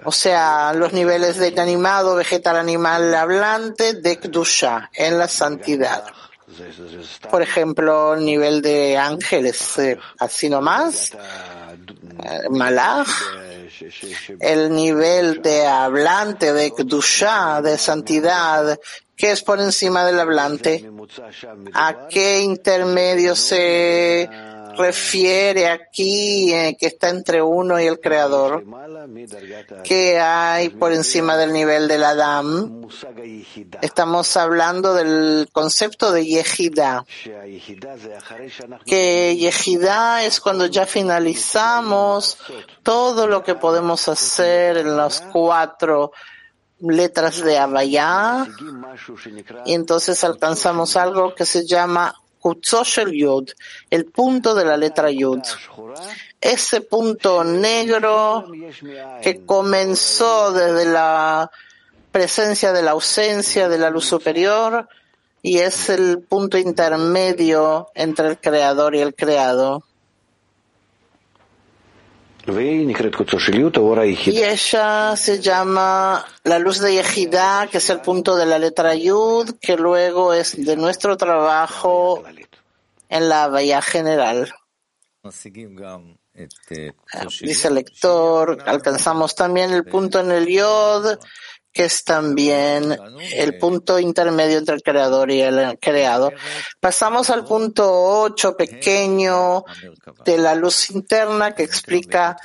o 0.04 0.12
sea, 0.12 0.74
los 0.74 0.94
niveles 0.94 1.38
de 1.38 1.50
inanimado, 1.50 2.16
vegetal, 2.16 2.58
animal, 2.58 3.14
hablante 3.14 3.94
de 3.94 4.18
Kdusha, 4.18 4.90
en 4.94 5.18
la 5.18 5.28
santidad. 5.28 6.04
Por 7.30 7.42
ejemplo, 7.42 8.14
el 8.14 8.26
nivel 8.26 8.62
de 8.62 8.98
ángeles, 8.98 9.78
eh, 9.80 9.98
así 10.20 10.50
nomás, 10.50 11.12
eh, 11.12 11.18
el 14.40 14.74
nivel 14.76 15.42
de 15.42 15.66
hablante, 15.66 16.52
de 16.54 16.72
Kdusha, 16.72 17.62
de 17.62 17.78
santidad, 17.78 18.78
que 19.16 19.32
es 19.32 19.44
por 19.44 19.60
encima 19.60 20.04
del 20.04 20.20
hablante. 20.20 20.90
¿A 21.74 22.08
qué 22.10 22.40
intermedio 22.40 23.36
se 23.36 24.28
refiere 24.78 25.68
aquí 25.68 26.54
eh, 26.54 26.78
que 26.80 26.88
está 26.88 27.10
entre 27.10 27.42
uno 27.42 27.80
y 27.80 27.86
el 27.86 28.00
creador, 28.00 28.64
que 29.84 30.20
hay 30.20 30.70
por 30.70 30.92
encima 30.92 31.38
del 31.38 31.54
nivel 31.54 31.88
del 31.88 32.04
Adam. 32.04 32.88
Estamos 33.82 34.38
hablando 34.38 34.94
del 34.94 35.50
concepto 35.52 36.12
de 36.12 36.26
Yehida, 36.26 37.06
que 38.86 39.38
Yehida 39.38 40.24
es 40.24 40.40
cuando 40.40 40.66
ya 40.66 40.86
finalizamos 40.86 42.38
todo 42.84 43.28
lo 43.28 43.44
que 43.44 43.56
podemos 43.56 44.08
hacer 44.08 44.78
en 44.78 44.96
las 44.98 45.22
cuatro 45.22 46.12
letras 46.82 47.44
de 47.44 47.58
Abayá 47.58 48.48
y 49.66 49.74
entonces 49.74 50.24
alcanzamos 50.24 50.96
algo 50.96 51.36
que 51.36 51.46
se 51.46 51.66
llama 51.66 52.16
El 53.90 54.06
punto 54.06 54.56
de 54.56 54.66
la 54.66 54.78
letra 54.78 55.10
Yud. 55.12 55.42
Ese 56.40 56.82
punto 56.82 57.44
negro 57.44 58.48
que 59.22 59.46
comenzó 59.46 60.52
desde 60.52 60.86
la 60.86 61.52
presencia 62.12 62.74
de 62.74 62.82
la 62.82 62.92
ausencia 62.92 63.70
de 63.70 63.78
la 63.78 63.90
luz 63.90 64.06
superior 64.06 64.88
y 65.42 65.60
es 65.60 65.90
el 65.90 66.20
punto 66.20 66.58
intermedio 66.58 67.90
entre 67.96 68.28
el 68.28 68.40
creador 68.40 68.96
y 68.96 69.00
el 69.00 69.16
creado. 69.16 69.84
Y 74.32 74.44
ella 74.44 75.16
se 75.16 75.40
llama 75.40 76.26
la 76.44 76.60
luz 76.60 76.80
de 76.80 76.94
Yehidá, 76.94 77.68
que 77.72 77.78
es 77.78 77.90
el 77.90 78.02
punto 78.02 78.36
de 78.36 78.46
la 78.46 78.58
letra 78.58 78.96
Yud, 78.96 79.58
que 79.60 79.78
luego 79.78 80.34
es 80.34 80.64
de 80.64 80.76
nuestro 80.76 81.18
trabajo 81.18 82.24
en 83.10 83.30
la 83.30 83.48
bahía 83.48 83.82
general. 83.82 84.52
Dice 87.42 87.68
el 87.68 87.76
lector, 87.76 88.64
alcanzamos 88.66 89.36
también 89.36 89.72
el 89.72 89.84
punto 89.86 90.20
en 90.22 90.32
el 90.32 90.48
Yod, 90.48 91.20
que 91.74 91.86
es 91.86 92.04
también 92.04 92.98
el 93.34 93.58
punto 93.58 94.00
intermedio 94.00 94.58
entre 94.58 94.76
el 94.76 94.84
creador 94.84 95.32
y 95.32 95.42
el 95.42 95.78
creado. 95.80 96.32
Pasamos 96.80 97.30
al 97.30 97.46
punto 97.46 97.90
8 98.22 98.58
pequeño 98.58 99.64
de 100.26 100.38
la 100.38 100.56
luz 100.56 100.90
interna 100.90 101.54
que 101.54 101.64
explica 101.64 102.38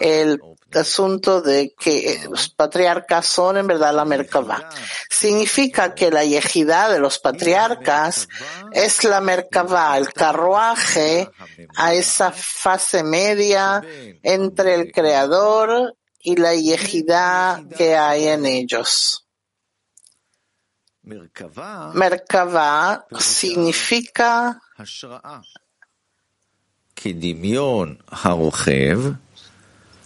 el 0.00 0.40
asunto 0.72 1.42
de 1.42 1.74
que 1.78 2.20
los 2.30 2.48
patriarcas 2.50 3.26
son 3.26 3.58
en 3.58 3.66
verdad 3.66 3.94
la 3.94 4.04
Merkavá. 4.04 4.68
Significa 5.10 5.94
que 5.94 6.10
la 6.10 6.24
yejidad 6.24 6.90
de 6.90 7.00
los 7.00 7.18
patriarcas 7.18 8.28
es 8.72 9.04
la 9.04 9.20
Merkavá, 9.20 9.98
el 9.98 10.12
carruaje 10.12 11.28
a 11.76 11.92
esa 11.92 12.32
fase 12.32 13.02
media 13.02 13.82
entre 14.22 14.74
el 14.74 14.92
creador 14.92 15.96
y 16.20 16.36
la 16.36 16.54
yejidá 16.54 17.62
que 17.76 17.96
hay 17.96 18.28
en 18.28 18.46
ellos. 18.46 19.26
Merkavá 21.94 23.06
significa 23.18 24.60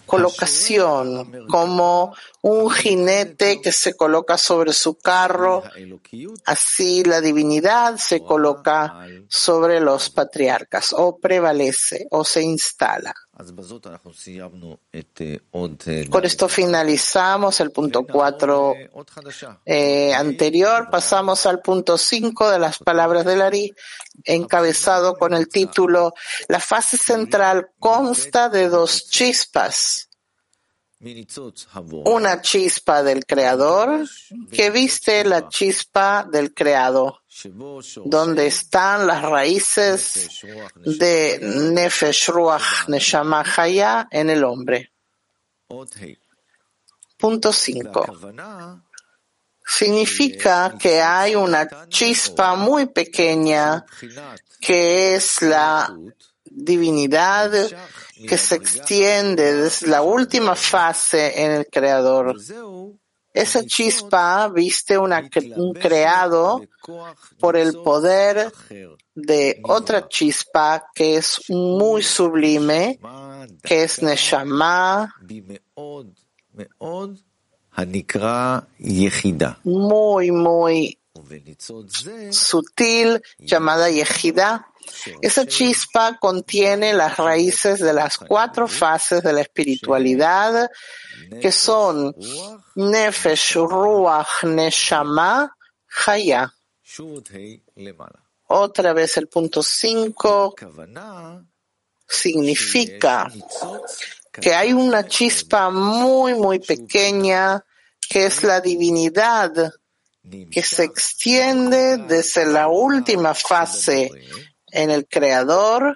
colocación, 0.05 1.47
como 1.47 2.15
un 2.41 2.69
jinete 2.69 3.61
que 3.61 3.71
se 3.71 3.95
coloca 3.95 4.37
sobre 4.37 4.73
su 4.73 4.95
carro, 4.95 5.63
así 6.45 7.03
la 7.03 7.21
divinidad 7.21 7.97
se 7.97 8.21
coloca 8.21 9.07
sobre 9.27 9.79
los 9.79 10.09
patriarcas, 10.09 10.93
o 10.93 11.17
prevalece, 11.17 12.07
o 12.11 12.23
se 12.23 12.43
instala. 12.43 13.13
Con 16.09 16.23
esto 16.23 16.47
finalizamos 16.47 17.59
el 17.59 17.71
punto 17.71 18.05
4 18.05 18.73
eh, 19.65 20.13
anterior. 20.13 20.87
Pasamos 20.89 21.45
al 21.45 21.59
punto 21.59 21.97
5 21.97 22.49
de 22.49 22.59
las 22.59 22.79
palabras 22.79 23.25
de 23.25 23.35
Lari, 23.35 23.73
encabezado 24.23 25.15
con 25.15 25.33
el 25.33 25.49
título 25.49 26.13
La 26.47 26.61
fase 26.61 26.97
central 26.97 27.71
consta 27.77 28.47
de 28.47 28.69
dos 28.69 29.09
chispas. 29.09 30.09
Una 32.05 32.41
chispa 32.41 33.03
del 33.03 33.25
creador. 33.25 34.07
Que 34.51 34.69
viste 34.71 35.23
la 35.23 35.47
chispa 35.47 36.27
del 36.29 36.53
creado. 36.53 37.21
Donde 38.05 38.47
están 38.47 39.05
las 39.05 39.21
raíces 39.21 40.41
de 40.75 41.39
Nefesh 41.41 42.29
Ruach 42.29 42.87
Neshama 42.87 43.43
Haya 43.55 44.07
en 44.09 44.29
el 44.29 44.43
hombre. 44.43 44.93
Punto 47.17 47.51
5. 47.51 48.05
Significa 49.67 50.75
que 50.79 51.01
hay 51.01 51.35
una 51.35 51.87
chispa 51.87 52.55
muy 52.55 52.85
pequeña 52.85 53.83
que 54.61 55.15
es 55.15 55.41
la 55.41 55.95
divinidad 56.55 57.51
que 58.27 58.37
se 58.37 58.55
extiende 58.55 59.53
desde 59.53 59.87
la 59.87 60.01
última 60.01 60.55
fase 60.55 61.43
en 61.43 61.51
el 61.51 61.67
creador. 61.67 62.35
Esa 63.33 63.65
chispa 63.65 64.47
viste 64.47 64.97
una, 64.97 65.29
un 65.57 65.73
creado 65.73 66.61
por 67.37 67.57
el 67.57 67.73
poder 67.83 68.49
de 69.13 69.59
otra 69.63 70.07
chispa 70.07 70.85
que 70.95 71.17
es 71.17 71.41
muy 71.49 72.01
sublime, 72.01 72.97
que 73.61 73.83
es 73.83 74.01
Neshama, 74.01 75.13
muy, 79.63 80.31
muy 80.31 80.97
sutil, 82.31 83.21
llamada 83.39 83.89
Yehida. 83.89 84.67
Esa 85.21 85.45
chispa 85.45 86.17
contiene 86.19 86.93
las 86.93 87.17
raíces 87.17 87.79
de 87.79 87.93
las 87.93 88.17
cuatro 88.17 88.67
fases 88.67 89.23
de 89.23 89.33
la 89.33 89.41
espiritualidad, 89.41 90.69
que 91.41 91.51
son 91.51 92.15
Nefesh, 92.75 93.55
Ruach, 93.55 94.43
Neshama, 94.43 95.55
Haya. 96.05 96.53
Otra 98.47 98.93
vez 98.93 99.17
el 99.17 99.27
punto 99.27 99.63
5 99.63 100.55
significa 102.07 103.31
que 104.31 104.53
hay 104.53 104.73
una 104.73 105.07
chispa 105.07 105.69
muy, 105.69 106.35
muy 106.35 106.59
pequeña 106.59 107.63
que 108.07 108.25
es 108.25 108.43
la 108.43 108.61
divinidad 108.61 109.73
que 110.51 110.63
se 110.63 110.83
extiende 110.83 111.97
desde 111.97 112.45
la 112.45 112.67
última 112.67 113.33
fase 113.33 114.11
en 114.75 114.91
el 114.91 115.07
Creador 115.07 115.95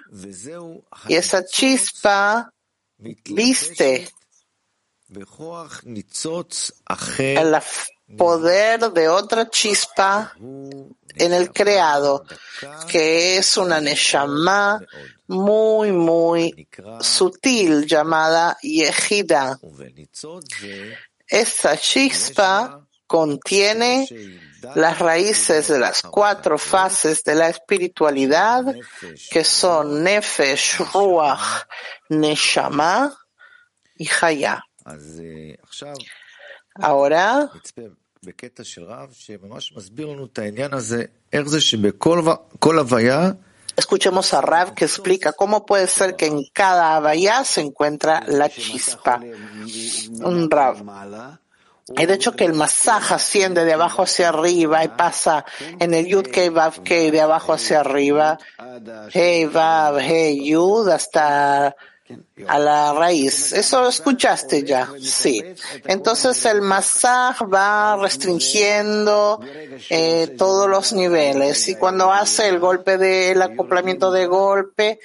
y 1.06 1.14
esa 1.14 1.44
chispa 1.44 2.50
viste 2.96 4.08
el 7.18 7.56
poder 8.16 8.92
de 8.92 9.08
otra 9.08 9.50
chispa 9.50 10.32
en 10.38 11.32
el 11.32 11.52
creado, 11.52 12.24
que 12.88 13.36
es 13.36 13.56
una 13.58 13.80
Neshama 13.80 14.80
muy, 15.26 15.92
muy 15.92 16.68
sutil 17.00 17.86
llamada 17.86 18.56
Yehida. 18.62 19.60
Esta 21.28 21.76
chispa 21.76 22.86
contiene 23.06 24.06
las 24.74 24.98
raíces 24.98 25.68
de 25.68 25.78
las 25.78 26.02
cuatro 26.02 26.58
fases 26.58 27.22
de 27.24 27.34
la 27.34 27.48
espiritualidad, 27.48 28.64
que 29.30 29.44
son 29.44 30.02
Nefesh, 30.02 30.78
Ruach, 30.92 31.64
Neshama 32.08 33.16
y 33.96 34.08
Haya. 34.20 34.62
Ahora, 36.74 37.50
escuchemos 43.76 44.34
a 44.34 44.40
Rav 44.40 44.74
que 44.74 44.84
explica 44.84 45.32
cómo 45.32 45.64
puede 45.66 45.86
ser 45.86 46.16
que 46.16 46.26
en 46.26 46.44
cada 46.52 46.96
Havaya 46.96 47.44
se 47.44 47.62
encuentra 47.62 48.22
la 48.26 48.48
chispa. 48.48 49.20
Un 50.22 50.50
Rav. 50.50 50.82
Y 51.96 52.06
de 52.06 52.14
hecho 52.14 52.32
que 52.32 52.44
el 52.44 52.54
masaje 52.54 53.14
asciende 53.14 53.64
de 53.64 53.72
abajo 53.72 54.02
hacia 54.02 54.28
arriba 54.28 54.84
y 54.84 54.88
pasa 54.88 55.44
en 55.78 55.94
el 55.94 56.06
Yud 56.06 56.26
Kei 56.26 56.48
Vav 56.48 56.82
Kei 56.82 57.10
de 57.10 57.20
abajo 57.20 57.52
hacia 57.52 57.80
arriba, 57.80 58.38
Hey 59.12 59.46
Vav 59.46 59.98
Hey 59.98 60.40
Yud 60.44 60.88
hasta 60.88 61.74
a 62.46 62.58
la 62.58 62.92
raíz. 62.92 63.52
Eso 63.52 63.82
lo 63.82 63.88
escuchaste 63.88 64.64
ya, 64.64 64.88
sí. 65.00 65.42
Entonces 65.84 66.44
el 66.44 66.62
masaje 66.62 67.44
va 67.44 67.96
restringiendo 67.96 69.40
eh, 69.88 70.34
todos 70.36 70.68
los 70.68 70.92
niveles 70.92 71.68
y 71.68 71.76
cuando 71.76 72.12
hace 72.12 72.48
el 72.48 72.58
golpe 72.58 72.98
del 72.98 73.40
acoplamiento 73.42 74.10
de 74.10 74.26
golpe 74.26 75.00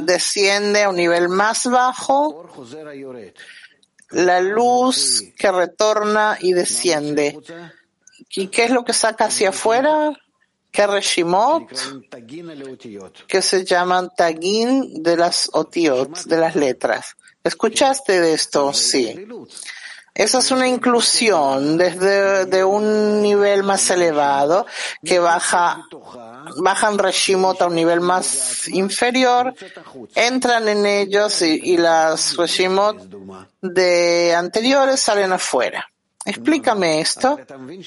desciende 0.00 0.84
a 0.84 0.88
un 0.88 0.96
nivel 0.96 1.28
más 1.28 1.66
bajo 1.66 2.48
la 4.10 4.40
luz 4.40 5.24
que 5.38 5.50
retorna 5.50 6.36
y 6.40 6.52
desciende. 6.52 7.38
¿Y 8.30 8.48
qué 8.48 8.64
es 8.64 8.70
lo 8.70 8.84
que 8.84 8.92
saca 8.92 9.26
hacia 9.26 9.50
afuera? 9.50 10.12
¿Qué 10.70 10.86
reshimot? 10.86 11.68
Que 13.26 13.42
se 13.42 13.64
llaman 13.64 14.10
tagin 14.16 15.02
de 15.02 15.16
las 15.16 15.50
otiot, 15.52 16.24
de 16.24 16.36
las 16.36 16.54
letras. 16.54 17.16
¿Escuchaste 17.42 18.20
de 18.20 18.34
esto? 18.34 18.72
Sí. 18.72 19.26
Esa 20.14 20.38
es 20.38 20.50
una 20.50 20.66
inclusión 20.66 21.76
desde 21.76 22.46
de 22.46 22.64
un 22.64 23.22
nivel 23.22 23.62
más 23.62 23.88
elevado 23.90 24.66
que 25.04 25.18
baja, 25.18 25.84
bajan 26.56 26.98
Reshimot 26.98 27.62
a 27.62 27.66
un 27.66 27.74
nivel 27.74 28.00
más 28.00 28.68
inferior, 28.68 29.54
entran 30.14 30.68
en 30.68 30.84
ellos 30.84 31.42
y, 31.42 31.60
y 31.62 31.76
las 31.76 32.36
Reshimot 32.36 32.96
de 33.62 34.34
anteriores 34.34 35.00
salen 35.00 35.32
afuera. 35.32 35.88
Explícame 36.24 37.00
esto, 37.00 37.38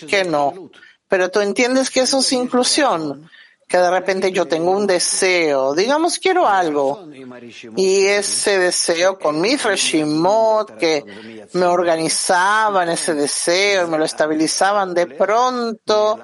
que 0.08 0.24
no. 0.24 0.72
Pero 1.08 1.30
tú 1.30 1.42
entiendes 1.42 1.90
que 1.90 2.02
eso 2.02 2.20
es 2.20 2.32
inclusión 2.34 3.30
que 3.74 3.80
de 3.80 3.90
repente 3.90 4.32
yo 4.32 4.46
tengo 4.46 4.70
un 4.70 4.86
deseo, 4.86 5.74
digamos 5.74 6.20
quiero 6.20 6.48
algo, 6.48 7.10
y 7.76 8.06
ese 8.06 8.60
deseo 8.60 9.18
con 9.18 9.42
mi 9.42 9.56
Reshimot 9.56 10.78
que 10.78 11.04
me 11.54 11.66
organizaban 11.66 12.90
ese 12.90 13.16
deseo 13.16 13.88
y 13.88 13.90
me 13.90 13.98
lo 13.98 14.06
estabilizaban, 14.06 14.94
de 14.94 15.08
pronto 15.08 16.20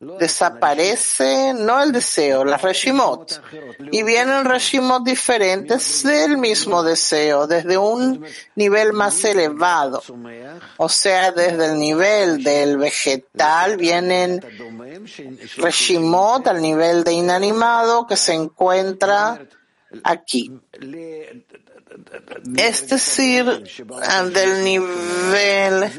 desaparece 0.00 1.52
no 1.52 1.82
el 1.82 1.92
deseo, 1.92 2.42
la 2.42 2.56
Reshimot, 2.56 3.42
y 3.92 4.02
vienen 4.02 4.46
Reshimot 4.46 5.04
diferentes 5.04 6.02
del 6.02 6.38
mismo 6.38 6.82
deseo, 6.82 7.46
desde 7.46 7.76
un 7.76 8.24
nivel 8.54 8.94
más 8.94 9.22
elevado. 9.24 10.02
O 10.78 10.88
sea, 10.88 11.32
desde 11.32 11.66
el 11.66 11.78
nivel 11.78 12.42
del 12.42 12.78
vegetal 12.78 13.76
vienen 13.76 14.40
Reshimot 15.58 16.46
al 16.46 16.62
nivel 16.62 17.04
de 17.04 17.12
inanimado 17.12 18.06
que 18.06 18.16
se 18.16 18.32
encuentra 18.32 19.46
aquí. 20.02 20.50
Es 22.56 22.88
decir, 22.88 23.44
del 23.44 24.64
nivel 24.64 25.90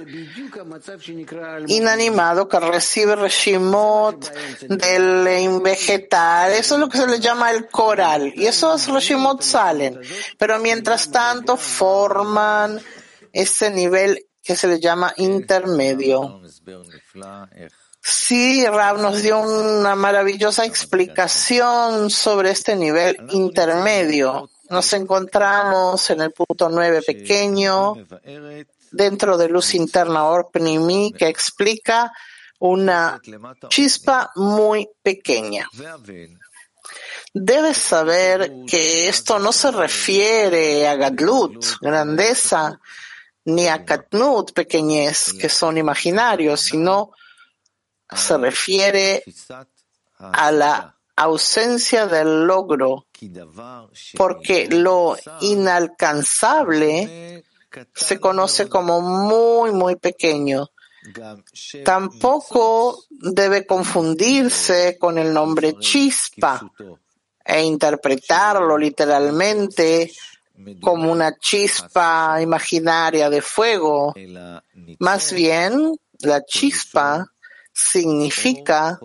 inanimado 1.68 2.48
que 2.48 2.60
recibe 2.60 3.16
Reshimot 3.16 4.32
del 4.68 5.62
vegetal. 5.62 6.54
Eso 6.54 6.76
es 6.76 6.80
lo 6.82 6.90
que 6.90 6.98
se 6.98 7.08
le 7.08 7.20
llama 7.20 7.52
el 7.52 7.68
coral. 7.68 8.34
Y 8.36 8.46
esos 8.46 8.88
Reshimot 8.88 9.42
salen. 9.42 10.00
Pero 10.38 10.60
mientras 10.60 11.12
tanto 11.12 11.58
forman 11.58 12.80
ese 13.34 13.70
nivel 13.72 14.26
que 14.44 14.56
se 14.56 14.68
le 14.68 14.80
llama 14.80 15.14
intermedio. 15.18 16.42
Sí, 18.04 18.66
Rab 18.66 18.98
nos 19.00 19.22
dio 19.22 19.40
una 19.40 19.96
maravillosa 19.96 20.66
explicación 20.66 22.10
sobre 22.10 22.50
este 22.50 22.76
nivel 22.76 23.16
intermedio. 23.30 24.50
Nos 24.72 24.94
encontramos 24.94 26.10
en 26.10 26.22
el 26.22 26.32
punto 26.32 26.70
9 26.70 27.02
pequeño, 27.02 27.94
dentro 28.90 29.38
de 29.38 29.50
luz 29.50 29.76
interna 29.76 30.26
Orpnimi, 30.26 31.12
que 31.12 31.28
explica 31.28 32.12
una 32.60 33.20
chispa 33.68 34.32
muy 34.36 34.88
pequeña. 35.04 35.68
Debes 37.34 37.78
saber 37.78 38.50
que 38.66 39.10
esto 39.10 39.40
no 39.40 39.52
se 39.52 39.72
refiere 39.72 40.88
a 40.88 40.96
Gadlut, 40.96 41.66
grandeza, 41.82 42.80
ni 43.44 43.68
a 43.68 43.84
Katnut, 43.84 44.54
pequeñez, 44.54 45.34
que 45.34 45.50
son 45.50 45.78
imaginarios, 45.78 46.62
sino 46.62 47.12
se 48.10 48.38
refiere 48.38 49.24
a 50.18 50.52
la 50.52 51.01
ausencia 51.24 52.08
del 52.08 52.46
logro, 52.46 53.06
porque 54.18 54.68
lo 54.68 55.16
inalcanzable 55.42 57.44
se 57.94 58.20
conoce 58.20 58.68
como 58.68 59.02
muy, 59.02 59.72
muy 59.72 59.96
pequeño. 59.96 60.68
Tampoco 61.84 63.06
debe 63.10 63.66
confundirse 63.66 64.98
con 65.00 65.18
el 65.18 65.34
nombre 65.34 65.76
chispa 65.80 66.62
e 67.44 67.64
interpretarlo 67.64 68.78
literalmente 68.78 70.12
como 70.80 71.12
una 71.12 71.38
chispa 71.38 72.40
imaginaria 72.42 73.30
de 73.30 73.42
fuego. 73.42 74.14
Más 75.00 75.34
bien, 75.34 75.96
la 76.20 76.44
chispa 76.46 77.32
significa 77.74 79.00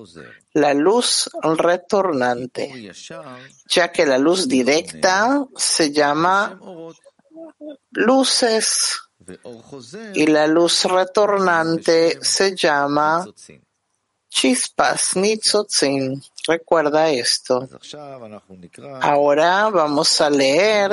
la 0.57 0.73
luz 0.73 1.29
retornante, 1.43 2.91
ya 3.69 3.93
que 3.93 4.07
la 4.07 4.17
luz 4.17 4.49
directa 4.49 5.47
se 5.55 5.93
llama 5.93 6.59
luces 7.91 8.99
y 10.15 10.27
la 10.27 10.47
luz 10.47 10.85
retornante 10.85 12.19
se 12.23 12.57
llama 12.57 13.27
chispas, 14.37 15.17
nitzotzin. 15.17 16.23
Recuerda 16.47 17.09
esto. 17.09 17.69
Ahora 19.01 19.71
vamos 19.71 20.21
a 20.21 20.31
leer, 20.31 20.91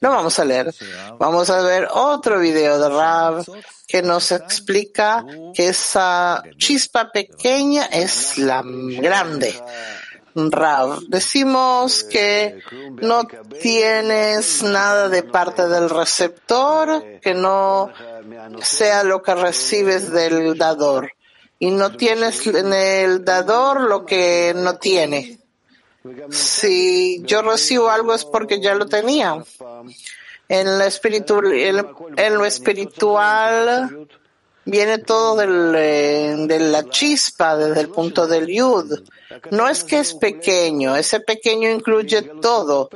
no 0.00 0.10
vamos 0.10 0.38
a 0.38 0.44
leer, 0.44 0.74
vamos 1.18 1.48
a 1.48 1.62
ver 1.62 1.88
otro 1.90 2.40
video 2.40 2.78
de 2.78 2.88
Rav 2.88 3.46
que 3.86 4.02
nos 4.02 4.32
explica 4.32 5.24
que 5.54 5.68
esa 5.68 6.42
chispa 6.58 7.10
pequeña 7.10 7.86
es 7.86 8.36
la 8.36 8.62
grande. 8.64 9.54
Rav, 10.34 11.00
decimos 11.08 12.04
que 12.04 12.60
no 13.00 13.26
tienes 13.62 14.62
nada 14.62 15.08
de 15.08 15.22
parte 15.22 15.68
del 15.68 15.88
receptor 15.88 17.20
que 17.20 17.32
no 17.32 17.90
sea 18.60 19.04
lo 19.04 19.22
que 19.22 19.34
recibes 19.34 20.12
del 20.12 20.58
dador 20.58 21.12
y 21.58 21.70
no 21.70 21.96
tienes 21.96 22.46
en 22.46 22.72
el 22.72 23.24
dador 23.24 23.80
lo 23.80 24.04
que 24.04 24.52
no 24.54 24.78
tiene. 24.78 25.38
Si 26.30 27.22
yo 27.24 27.42
recibo 27.42 27.90
algo 27.90 28.14
es 28.14 28.24
porque 28.24 28.60
ya 28.60 28.74
lo 28.74 28.86
tenía. 28.86 29.42
En, 30.48 30.78
la 30.78 30.86
espiritual, 30.86 31.52
en 31.52 32.34
lo 32.34 32.44
espiritual 32.44 34.08
viene 34.68 34.98
todo 34.98 35.42
eh, 35.42 36.34
de 36.36 36.58
la 36.58 36.88
chispa 36.88 37.56
desde 37.56 37.80
el 37.80 37.88
punto 37.88 38.26
del 38.26 38.46
yud. 38.46 39.02
No 39.50 39.68
es 39.68 39.84
que 39.84 40.00
es 40.00 40.14
pequeño, 40.14 40.96
ese 40.96 41.20
pequeño 41.20 41.70
incluye 41.70 42.22
todo, 42.40 42.88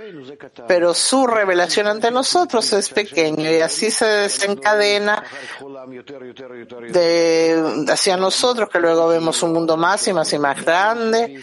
pero 0.66 0.94
su 0.94 1.26
revelación 1.26 1.87
ante 1.87 2.11
nosotros 2.11 2.72
es 2.72 2.88
pequeño 2.88 3.50
y 3.50 3.61
así 3.61 3.90
se 3.90 4.06
desencadena 4.06 5.22
de, 6.90 7.85
hacia 7.88 8.16
nosotros, 8.16 8.68
que 8.70 8.80
luego 8.80 9.08
vemos 9.08 9.42
un 9.42 9.52
mundo 9.52 9.76
más 9.76 10.06
y 10.08 10.12
más 10.12 10.32
y 10.32 10.38
más 10.38 10.64
grande 10.64 11.42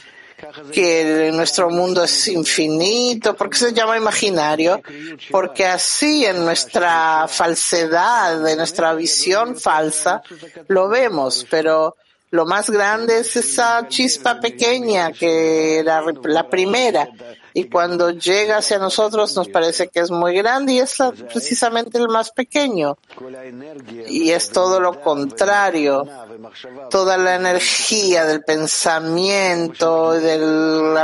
que 0.72 1.32
nuestro 1.34 1.70
mundo 1.70 2.04
es 2.04 2.28
infinito. 2.28 3.36
¿Por 3.36 3.50
qué 3.50 3.58
se 3.58 3.74
llama 3.74 3.98
imaginario? 3.98 4.82
Porque 5.30 5.66
así 5.66 6.26
en 6.26 6.44
nuestra 6.44 7.28
falsedad, 7.28 8.48
en 8.48 8.58
nuestra 8.58 8.94
visión 8.94 9.56
falsa, 9.56 10.22
lo 10.68 10.90
vemos, 10.90 11.46
pero 11.50 11.96
lo 12.32 12.46
más 12.46 12.70
grande 12.70 13.20
es 13.20 13.36
esa 13.36 13.88
chispa 13.88 14.40
pequeña 14.40 15.12
que 15.12 15.80
era 15.80 16.04
la 16.24 16.48
primera. 16.48 17.10
Y 17.54 17.70
cuando 17.70 18.12
llega 18.12 18.58
hacia 18.58 18.78
nosotros 18.78 19.36
nos 19.36 19.48
parece 19.50 19.88
que 19.88 20.00
es 20.00 20.12
muy 20.12 20.36
grande 20.36 20.74
y 20.74 20.80
es 20.80 20.98
precisamente 21.32 21.98
el 21.98 22.08
más 22.08 22.32
pequeño. 22.32 22.98
Y 24.08 24.32
es 24.32 24.50
todo 24.50 24.80
lo 24.80 25.02
contrario. 25.02 26.08
Toda 26.90 27.18
la 27.18 27.36
energía 27.36 28.26
del 28.26 28.44
pensamiento, 28.44 30.14
del, 30.14 30.96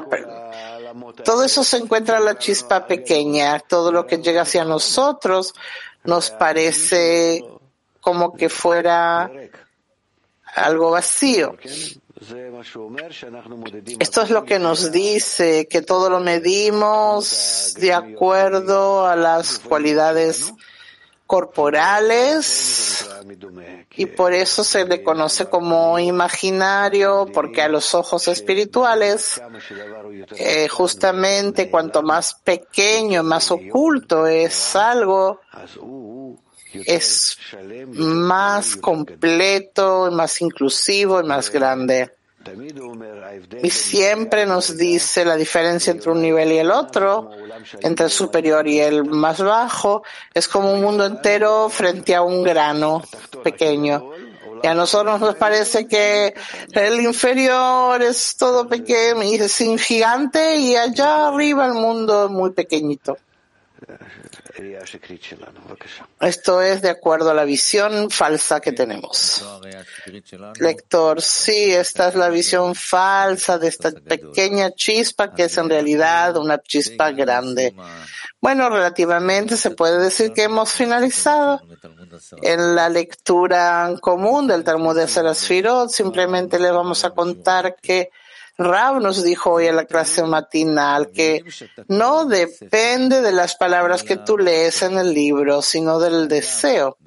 todo 1.24 1.44
eso 1.44 1.64
se 1.64 1.78
encuentra 1.78 2.18
en 2.18 2.26
la 2.26 2.38
chispa 2.38 2.88
pequeña. 2.88 3.60
Todo 3.60 3.92
lo 3.92 4.06
que 4.06 4.18
llega 4.18 4.44
hacia 4.44 4.64
nosotros 4.64 5.54
nos 6.04 6.30
parece 6.32 7.44
como 8.00 8.34
que 8.34 8.50
fuera 8.50 9.30
algo 10.56 10.92
vacío. 10.92 11.58
Esto 14.00 14.22
es 14.22 14.30
lo 14.30 14.46
que 14.46 14.58
nos 14.58 14.92
dice 14.92 15.68
que 15.68 15.82
todo 15.82 16.10
lo 16.10 16.22
medimos 16.22 17.74
de 17.78 17.94
acuerdo 17.94 19.06
a 19.06 19.18
las 19.18 19.60
cualidades 19.60 20.54
corporales 21.28 23.10
y 23.96 24.06
por 24.06 24.34
eso 24.34 24.64
se 24.64 24.86
le 24.86 25.04
conoce 25.04 25.48
como 25.48 25.98
imaginario 25.98 27.28
porque 27.34 27.64
a 27.64 27.68
los 27.68 27.96
ojos 27.96 28.28
espirituales 28.28 29.42
eh, 30.38 30.68
justamente 30.68 31.70
cuanto 31.72 32.04
más 32.04 32.36
pequeño, 32.36 33.24
más 33.24 33.50
oculto 33.50 34.28
es 34.28 34.76
algo, 34.76 35.42
es 36.86 37.38
más 37.94 38.76
completo, 38.76 40.10
más 40.12 40.42
inclusivo 40.42 41.22
y 41.22 41.24
más 41.24 41.52
grande. 41.52 42.12
Y 43.64 43.70
siempre 43.72 44.46
nos 44.46 44.78
dice 44.78 45.26
la 45.26 45.36
diferencia 45.36 45.92
entre 45.92 46.12
un 46.12 46.22
nivel 46.22 46.52
y 46.52 46.58
el 46.60 46.70
otro, 46.70 47.32
entre 47.82 48.06
el 48.06 48.12
superior 48.12 48.68
y 48.68 48.80
el 48.80 49.04
más 49.06 49.42
bajo, 49.42 50.04
es 50.34 50.48
como 50.48 50.72
un 50.72 50.82
mundo 50.82 51.06
entero 51.06 51.70
frente 51.70 52.14
a 52.14 52.22
un 52.22 52.44
grano 52.44 53.04
pequeño. 53.44 54.12
Y 54.62 54.68
a 54.68 54.74
nosotros 54.74 55.20
nos 55.20 55.36
parece 55.36 55.88
que 55.88 56.34
el 56.74 57.02
inferior 57.02 58.02
es 58.02 58.36
todo 58.38 58.68
pequeño 58.68 59.24
y 59.24 59.36
es 59.36 59.58
gigante 59.80 60.56
y 60.58 60.76
allá 60.76 61.28
arriba 61.28 61.66
el 61.66 61.74
mundo 61.74 62.26
es 62.26 62.32
muy 62.32 62.52
pequeñito. 62.52 63.18
Esto 66.20 66.62
es 66.62 66.82
de 66.82 66.90
acuerdo 66.90 67.32
a 67.32 67.34
la 67.34 67.46
visión 67.46 68.10
falsa 68.10 68.60
que 68.60 68.72
tenemos. 68.72 69.44
Lector, 70.60 71.22
sí, 71.22 71.72
esta 71.74 72.10
es 72.10 72.16
la 72.16 72.30
visión 72.30 72.76
falsa 72.76 73.58
de 73.58 73.68
esta 73.68 73.92
pequeña 73.92 74.72
chispa 74.72 75.34
que 75.34 75.44
es 75.46 75.58
en 75.58 75.70
realidad 75.70 76.38
una 76.38 76.58
chispa 76.60 77.12
grande. 77.12 77.76
Bueno, 78.40 78.70
relativamente 78.70 79.58
se 79.58 79.72
puede 79.72 80.00
decir 80.00 80.32
que 80.34 80.44
hemos 80.44 80.72
finalizado 80.72 81.62
en 82.42 82.76
la 82.76 82.90
lectura 82.90 83.94
común 84.02 84.48
del 84.48 84.64
Talmud 84.64 84.96
de 84.96 85.08
Serasfirot. 85.08 85.90
Simplemente 85.90 86.60
le 86.60 86.72
vamos 86.72 87.04
a 87.06 87.12
contar 87.12 87.76
que 87.82 88.12
Rab 88.58 89.02
nos 89.02 89.22
dijo 89.24 89.52
hoy 89.52 89.68
en 89.68 89.76
la 89.76 89.86
clase 89.86 90.24
matinal 90.24 91.12
que 91.12 91.44
no 91.88 92.26
depende 92.26 93.22
de 93.22 93.32
las 93.32 93.56
palabras 93.56 94.04
que 94.04 94.18
tú 94.18 94.38
lees 94.38 94.82
en 94.82 94.98
el 94.98 95.14
libro, 95.14 95.62
sino 95.62 96.00
del 96.00 96.28
deseo. 96.28 96.98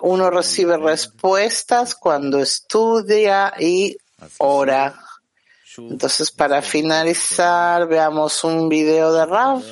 Uno 0.00 0.30
recibe 0.30 0.76
respuestas 0.76 1.94
cuando 1.94 2.40
estudia 2.40 3.54
y 3.58 3.96
ora. 4.38 4.98
Entonces, 5.78 6.32
para 6.32 6.60
finalizar, 6.60 7.86
veamos 7.86 8.42
un 8.44 8.68
video 8.68 9.12
de 9.12 9.26
Rab 9.26 9.62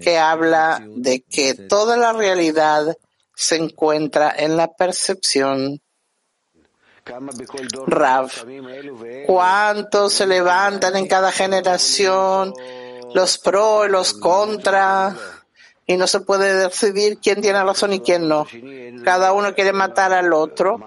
que 0.00 0.18
habla 0.18 0.82
de 0.86 1.22
que 1.22 1.54
toda 1.54 1.96
la 1.96 2.12
realidad 2.12 2.96
se 3.34 3.56
encuentra 3.56 4.34
en 4.36 4.56
la 4.56 4.72
percepción 4.72 5.80
Rav, 7.86 8.30
¿cuántos 9.26 10.12
se 10.14 10.26
levantan 10.26 10.96
en 10.96 11.06
cada 11.06 11.30
generación? 11.32 12.54
Los 13.12 13.38
pro 13.38 13.84
y 13.84 13.90
los 13.90 14.14
contra. 14.14 15.14
Y 15.86 15.96
no 15.98 16.06
se 16.06 16.20
puede 16.20 16.54
decidir 16.54 17.18
quién 17.18 17.42
tiene 17.42 17.62
razón 17.62 17.92
y 17.92 18.00
quién 18.00 18.26
no. 18.26 18.46
Cada 19.04 19.32
uno 19.32 19.54
quiere 19.54 19.72
matar 19.72 20.12
al 20.14 20.32
otro 20.32 20.78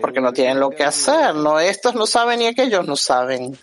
porque 0.00 0.20
no 0.20 0.32
tienen 0.32 0.60
lo 0.60 0.70
que 0.70 0.84
hacer. 0.84 1.34
No, 1.34 1.58
estos 1.58 1.94
no 1.94 2.06
saben 2.06 2.42
y 2.42 2.46
aquellos 2.46 2.86
no 2.86 2.94
saben. 2.94 3.58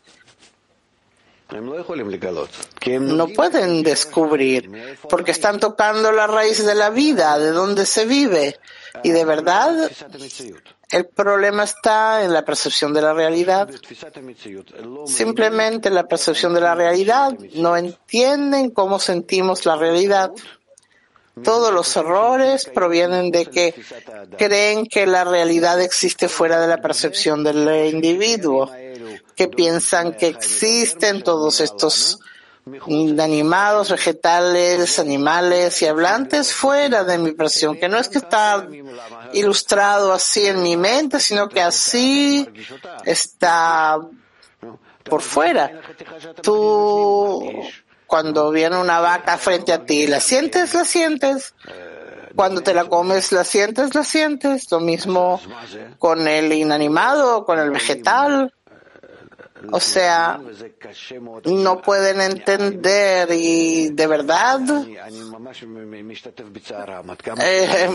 No 2.99 3.27
pueden 3.27 3.83
descubrir 3.83 4.97
porque 5.09 5.31
están 5.31 5.59
tocando 5.59 6.11
la 6.11 6.27
raíz 6.27 6.65
de 6.65 6.75
la 6.75 6.89
vida, 6.89 7.37
de 7.39 7.51
donde 7.51 7.85
se 7.85 8.05
vive. 8.05 8.59
Y 9.03 9.11
de 9.11 9.25
verdad, 9.25 9.89
el 10.91 11.05
problema 11.05 11.63
está 11.63 12.23
en 12.23 12.33
la 12.33 12.43
percepción 12.43 12.93
de 12.93 13.01
la 13.01 13.13
realidad. 13.13 13.69
Simplemente 15.05 15.89
la 15.89 16.07
percepción 16.07 16.53
de 16.53 16.61
la 16.61 16.75
realidad. 16.75 17.37
No 17.55 17.77
entienden 17.77 18.71
cómo 18.71 18.99
sentimos 18.99 19.65
la 19.65 19.77
realidad. 19.77 20.31
Todos 21.43 21.73
los 21.73 21.95
errores 21.95 22.69
provienen 22.73 23.31
de 23.31 23.45
que 23.45 23.73
creen 24.37 24.85
que 24.85 25.07
la 25.07 25.23
realidad 25.23 25.81
existe 25.81 26.27
fuera 26.27 26.59
de 26.59 26.67
la 26.67 26.81
percepción 26.81 27.43
del 27.43 27.93
individuo, 27.93 28.69
que 29.35 29.47
piensan 29.47 30.13
que 30.13 30.27
existen 30.27 31.23
todos 31.23 31.61
estos 31.61 32.19
animados, 33.19 33.89
vegetales, 33.89 34.99
animales 34.99 35.81
y 35.81 35.87
hablantes 35.87 36.53
fuera 36.53 37.03
de 37.03 37.17
mi 37.17 37.31
presión, 37.31 37.77
que 37.77 37.89
no 37.89 37.97
es 37.97 38.07
que 38.07 38.19
está 38.19 38.67
ilustrado 39.33 40.13
así 40.13 40.45
en 40.45 40.61
mi 40.61 40.77
mente, 40.77 41.19
sino 41.19 41.49
que 41.49 41.61
así 41.61 42.47
está 43.05 43.97
por 45.03 45.21
fuera. 45.21 45.81
Tú 46.41 47.63
Cuando 48.05 48.51
viene 48.51 48.77
una 48.77 48.99
vaca 48.99 49.37
frente 49.37 49.71
a 49.71 49.85
ti, 49.85 50.05
¿la 50.05 50.19
sientes? 50.19 50.73
¿La 50.73 50.83
sientes? 50.83 51.55
Cuando 52.35 52.61
te 52.61 52.73
la 52.73 52.85
comes, 52.85 53.31
¿la 53.31 53.43
sientes? 53.43 53.95
¿La 53.95 54.03
sientes? 54.03 54.69
Lo 54.71 54.79
mismo 54.79 55.41
con 55.97 56.27
el 56.27 56.51
inanimado, 56.51 57.45
con 57.45 57.59
el 57.59 57.71
vegetal. 57.71 58.53
O 59.71 59.79
sea, 59.79 60.39
no 61.45 61.81
pueden 61.81 62.21
entender 62.21 63.29
y 63.31 63.89
de 63.89 64.07
verdad 64.07 64.59
eh, 67.41 67.89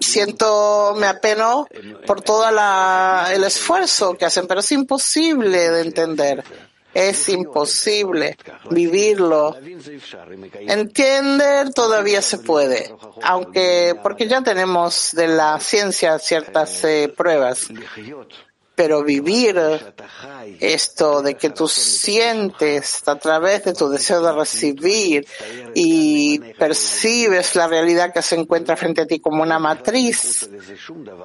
siento, 0.00 0.94
me 0.98 1.06
apeno 1.06 1.66
por 2.06 2.22
todo 2.22 2.48
el 3.30 3.44
esfuerzo 3.44 4.14
que 4.16 4.24
hacen, 4.24 4.46
pero 4.46 4.60
es 4.60 4.72
imposible 4.72 5.70
de 5.70 5.80
entender. 5.82 6.44
Es 6.94 7.28
imposible 7.28 8.38
vivirlo. 8.70 9.54
Entender 10.60 11.74
todavía 11.74 12.22
se 12.22 12.38
puede, 12.38 12.94
aunque 13.22 13.94
porque 14.02 14.26
ya 14.26 14.42
tenemos 14.42 15.10
de 15.12 15.28
la 15.28 15.60
ciencia 15.60 16.18
ciertas 16.18 16.84
eh, 16.84 17.12
pruebas 17.14 17.68
pero 18.76 19.02
vivir 19.02 19.58
esto 20.60 21.22
de 21.22 21.34
que 21.34 21.48
tú 21.48 21.66
sientes 21.66 23.02
a 23.08 23.16
través 23.16 23.64
de 23.64 23.72
tu 23.72 23.88
deseo 23.88 24.20
de 24.20 24.32
recibir 24.32 25.26
y 25.74 26.38
percibes 26.58 27.56
la 27.56 27.68
realidad 27.68 28.12
que 28.12 28.20
se 28.20 28.36
encuentra 28.36 28.76
frente 28.76 29.00
a 29.00 29.06
ti 29.06 29.18
como 29.18 29.42
una 29.42 29.58
matriz 29.58 30.48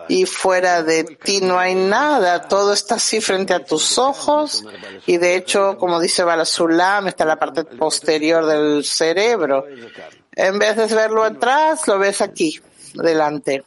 y 0.08 0.26
fuera 0.26 0.82
de 0.82 1.04
ti 1.04 1.42
no 1.42 1.60
hay 1.60 1.76
nada, 1.76 2.48
todo 2.48 2.72
está 2.72 2.96
así 2.96 3.20
frente 3.20 3.54
a 3.54 3.64
tus 3.64 3.98
ojos 3.98 4.64
y 5.06 5.18
de 5.18 5.36
hecho, 5.36 5.78
como 5.78 6.00
dice 6.00 6.24
Balasulam, 6.24 7.10
está 7.10 7.26
la 7.26 7.38
parte 7.38 7.66
posterior 7.66 8.46
del 8.46 8.86
cerebro. 8.86 9.66
En 10.34 10.58
vez 10.58 10.78
de 10.78 10.86
verlo 10.88 11.26
atrás, 11.26 11.86
lo 11.88 12.00
ves 12.00 12.22
aquí, 12.22 12.62
delante. 12.94 13.66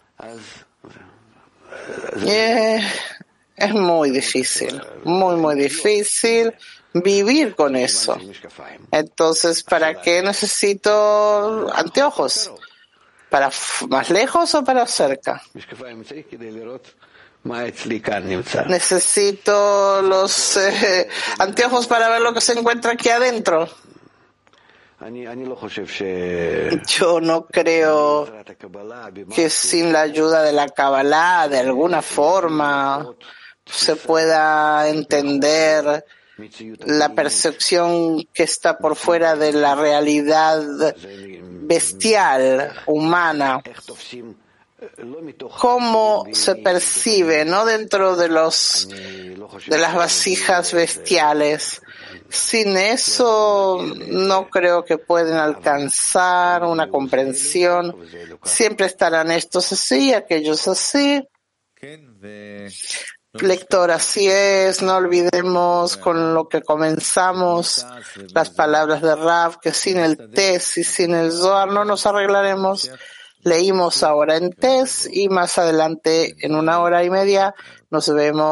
Eh, 2.27 2.81
es 3.57 3.73
muy 3.73 4.11
difícil, 4.11 4.81
muy, 5.05 5.37
muy 5.37 5.55
difícil 5.55 6.53
vivir 6.93 7.55
con 7.55 7.77
eso. 7.77 8.19
Entonces, 8.91 9.63
¿para 9.63 10.01
qué 10.01 10.23
necesito 10.23 11.73
anteojos? 11.75 12.53
¿Para 13.31 13.51
más 13.89 14.11
lejos 14.11 14.55
o 14.55 14.65
para 14.65 14.87
cerca? 14.87 15.43
Necesito 18.69 20.03
los 20.03 20.57
eh, 20.57 21.09
anteojos 21.39 21.87
para 21.87 22.09
ver 22.09 22.23
lo 22.23 22.33
que 22.33 22.41
se 22.41 22.53
encuentra 22.53 22.93
aquí 22.93 23.09
adentro. 23.11 23.69
Yo 26.87 27.21
no 27.21 27.47
creo 27.47 28.27
que 29.35 29.51
sin 29.51 29.93
la 29.93 30.01
ayuda 30.01 30.43
de 30.43 30.53
la 30.53 30.69
Kabbalah, 30.69 31.49
de 31.49 31.59
alguna 31.59 32.01
forma, 32.01 33.15
se 33.67 33.97
pueda 33.97 34.89
entender 34.89 36.05
la 36.87 37.15
percepción 37.15 38.25
que 38.33 38.43
está 38.43 38.79
por 38.79 38.97
fuera 38.97 39.37
de 39.37 39.53
la 39.53 39.75
realidad 39.75 40.63
bestial, 41.67 42.73
humana, 42.87 43.63
cómo 45.61 46.27
se 46.33 46.57
percibe, 46.57 47.45
no 47.45 47.65
dentro 47.65 48.17
de 48.17 48.29
los 48.29 48.89
de 48.89 49.79
las 49.79 49.95
vasijas 49.95 50.73
bestiales. 50.73 51.81
Sin 52.29 52.77
eso 52.77 53.81
no 54.09 54.49
creo 54.51 54.85
que 54.85 54.99
pueden 54.99 55.37
alcanzar 55.37 56.65
una 56.65 56.89
comprensión. 56.89 57.97
Siempre 58.43 58.87
estarán 58.87 59.31
estos 59.31 59.73
así, 59.73 60.13
aquellos 60.13 60.67
así. 60.67 61.23
Lector, 63.41 63.91
así 63.91 64.29
es, 64.29 64.81
no 64.81 64.97
olvidemos 64.97 65.97
con 65.97 66.35
lo 66.35 66.49
que 66.49 66.63
comenzamos 66.63 67.85
las 68.33 68.51
palabras 68.51 69.03
de 69.03 69.17
Rav, 69.17 69.59
que 69.61 69.73
sin 69.73 69.99
el 69.99 70.31
Tes 70.31 70.79
y 70.79 70.85
sin 70.85 71.15
el 71.15 71.33
Zohar 71.33 71.69
no 71.69 71.85
nos 71.85 72.07
arreglaremos. 72.07 72.91
Leímos 73.41 74.03
ahora 74.05 74.37
en 74.37 74.53
Tes 74.53 75.09
y 75.13 75.29
más 75.29 75.59
adelante 75.59 76.37
en 76.41 76.55
una 76.55 76.81
hora 76.81 77.03
y 77.03 77.11
media 77.11 77.55
nos 77.91 78.13
vemos. 78.13 78.45